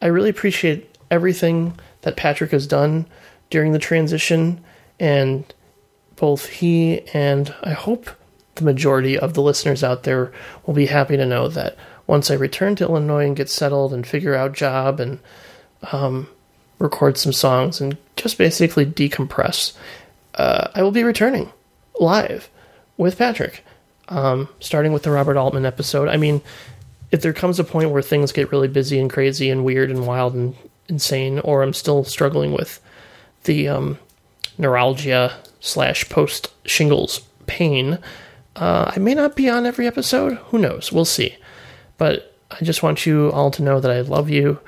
[0.00, 3.06] I really appreciate everything that Patrick has done
[3.50, 4.62] during the transition,
[5.00, 5.44] and
[6.16, 8.10] both he and I hope
[8.56, 10.32] the majority of the listeners out there
[10.66, 11.76] will be happy to know that
[12.06, 15.20] once I return to Illinois and get settled and figure out job and
[15.92, 16.28] um,
[16.78, 19.74] record some songs and just basically decompress,
[20.34, 21.52] uh, I will be returning
[22.00, 22.48] live
[22.96, 23.64] with Patrick,
[24.08, 26.08] um, starting with the Robert Altman episode.
[26.08, 26.40] I mean,
[27.10, 30.06] if there comes a point where things get really busy and crazy and weird and
[30.06, 30.56] wild and
[30.88, 32.80] insane, or I'm still struggling with
[33.44, 33.98] the um,
[34.56, 37.98] neuralgia slash post shingles pain.
[38.56, 40.34] Uh, I may not be on every episode.
[40.46, 40.92] Who knows?
[40.92, 41.36] We'll see.
[41.96, 44.60] But I just want you all to know that I love you.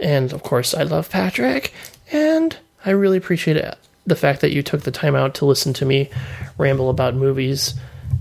[0.00, 1.72] And of course, I love Patrick.
[2.12, 5.72] And I really appreciate it, the fact that you took the time out to listen
[5.74, 6.10] to me
[6.58, 7.74] ramble about movies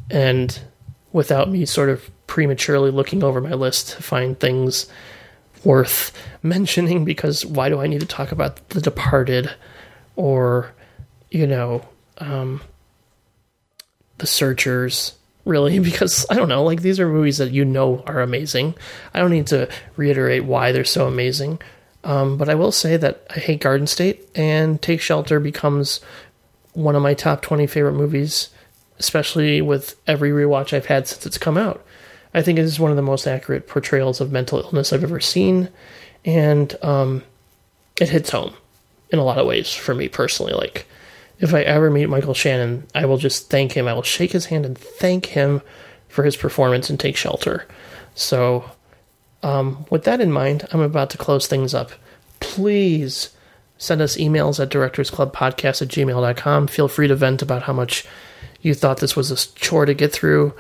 [0.10, 0.60] and
[1.12, 4.88] without me sort of prematurely looking over my list to find things
[5.66, 6.12] worth
[6.42, 9.50] mentioning because why do I need to talk about The Departed
[10.16, 10.72] or,
[11.30, 11.86] you know,
[12.18, 12.62] um,
[14.18, 15.16] The Searchers?
[15.46, 18.76] Really, because I don't know, like these are movies that you know are amazing.
[19.14, 21.60] I don't need to reiterate why they're so amazing.
[22.04, 26.02] Um, but I will say that I hate Garden State, and Take Shelter becomes
[26.74, 28.50] one of my top 20 favorite movies,
[29.00, 31.86] especially with every rewatch I've had since it's come out.
[32.34, 35.20] I think it is one of the most accurate portrayals of mental illness I've ever
[35.20, 35.70] seen,
[36.26, 37.24] and um,
[38.00, 38.54] it hits home
[39.10, 40.54] in a lot of ways for me personally.
[40.54, 40.88] Like,
[41.40, 43.88] if I ever meet Michael Shannon, I will just thank him.
[43.88, 45.62] I will shake his hand and thank him
[46.08, 47.68] for his performance and take shelter.
[48.16, 48.70] So,
[49.42, 51.92] um, with that in mind, I'm about to close things up.
[52.40, 53.30] Please
[53.78, 56.68] send us emails at directorsclubpodcast at gmail.com.
[56.68, 58.06] Feel free to vent about how much
[58.62, 60.54] you thought this was a chore to get through.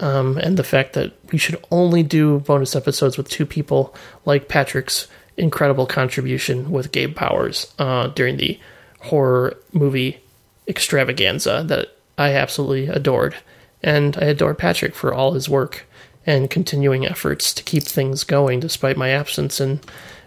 [0.00, 3.94] Um, and the fact that we should only do bonus episodes with two people,
[4.24, 8.58] like Patrick's incredible contribution with Gabe Powers uh, during the
[9.00, 10.20] horror movie
[10.68, 13.36] extravaganza that I absolutely adored.
[13.82, 15.86] And I adore Patrick for all his work
[16.26, 19.80] and continuing efforts to keep things going despite my absence and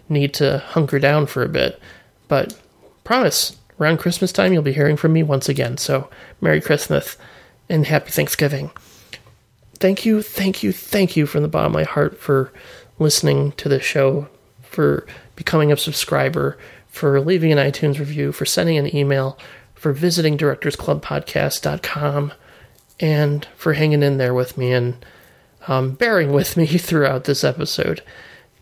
[0.08, 1.80] need to hunker down for a bit.
[2.28, 2.58] But
[3.04, 5.76] promise, around Christmas time, you'll be hearing from me once again.
[5.76, 6.08] So,
[6.40, 7.16] Merry Christmas
[7.68, 8.70] and Happy Thanksgiving.
[9.80, 12.52] Thank you, thank you, thank you from the bottom of my heart for
[12.98, 14.28] listening to this show,
[14.60, 16.58] for becoming a subscriber,
[16.88, 19.38] for leaving an iTunes review, for sending an email,
[19.74, 22.32] for visiting directorsclubpodcast.com,
[23.00, 25.02] and for hanging in there with me and
[25.66, 28.02] um, bearing with me throughout this episode.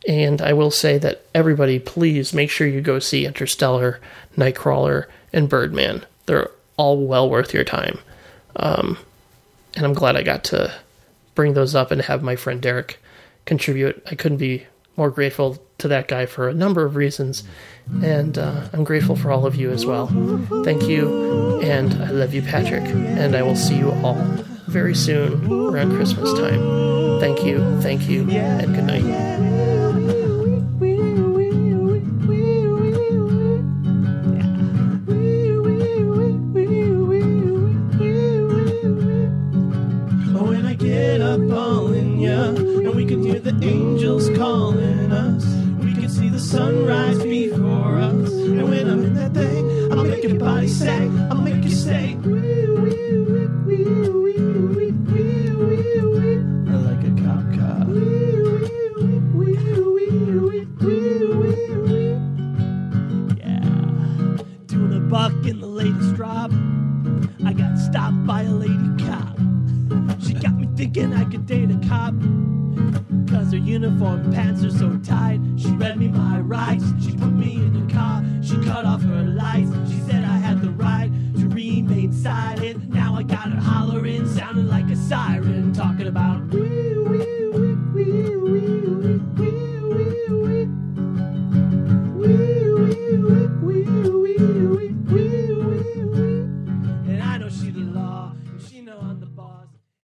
[0.07, 3.99] And I will say that everybody, please make sure you go see Interstellar,
[4.37, 6.07] Nightcrawler, and Birdman.
[6.27, 7.99] They're all well worth your time.
[8.55, 8.99] Um,
[9.75, 10.73] and I'm glad I got to
[11.39, 12.99] bring those up and have my friend Derek
[13.45, 14.03] contribute.
[14.11, 14.67] I couldn't be
[14.97, 17.45] more grateful to that guy for a number of reasons.
[18.03, 20.09] And uh, I'm grateful for all of you as well.
[20.65, 21.61] Thank you.
[21.61, 22.83] And I love you, Patrick.
[22.83, 24.17] And I will see you all
[24.67, 27.21] very soon around Christmas time.
[27.21, 29.58] Thank you, thank you, and good night.
[43.99, 45.45] Angels calling us.
[45.83, 48.31] We can see the sunrise before us.
[48.31, 51.11] And when I'm in that thing, I'll make your body sag.
[51.33, 52.15] I'll make you say.
[56.87, 57.87] Like a cop car.
[63.37, 63.65] Yeah.
[64.67, 66.53] Doing a buck in the latest drop.
[67.45, 69.37] I got stopped by a lady cop.
[70.23, 72.15] She got me thinking I could date a cop.
[73.49, 75.41] Cause her uniform pants are so tight.
[75.57, 76.85] She read me my rights.
[77.03, 78.23] She put me in the car.
[78.43, 79.71] She cut off her lights.
[79.91, 82.91] She said I had the right to remain silent.
[82.91, 86.43] Now I got her hollering, sounding like a siren, talking about.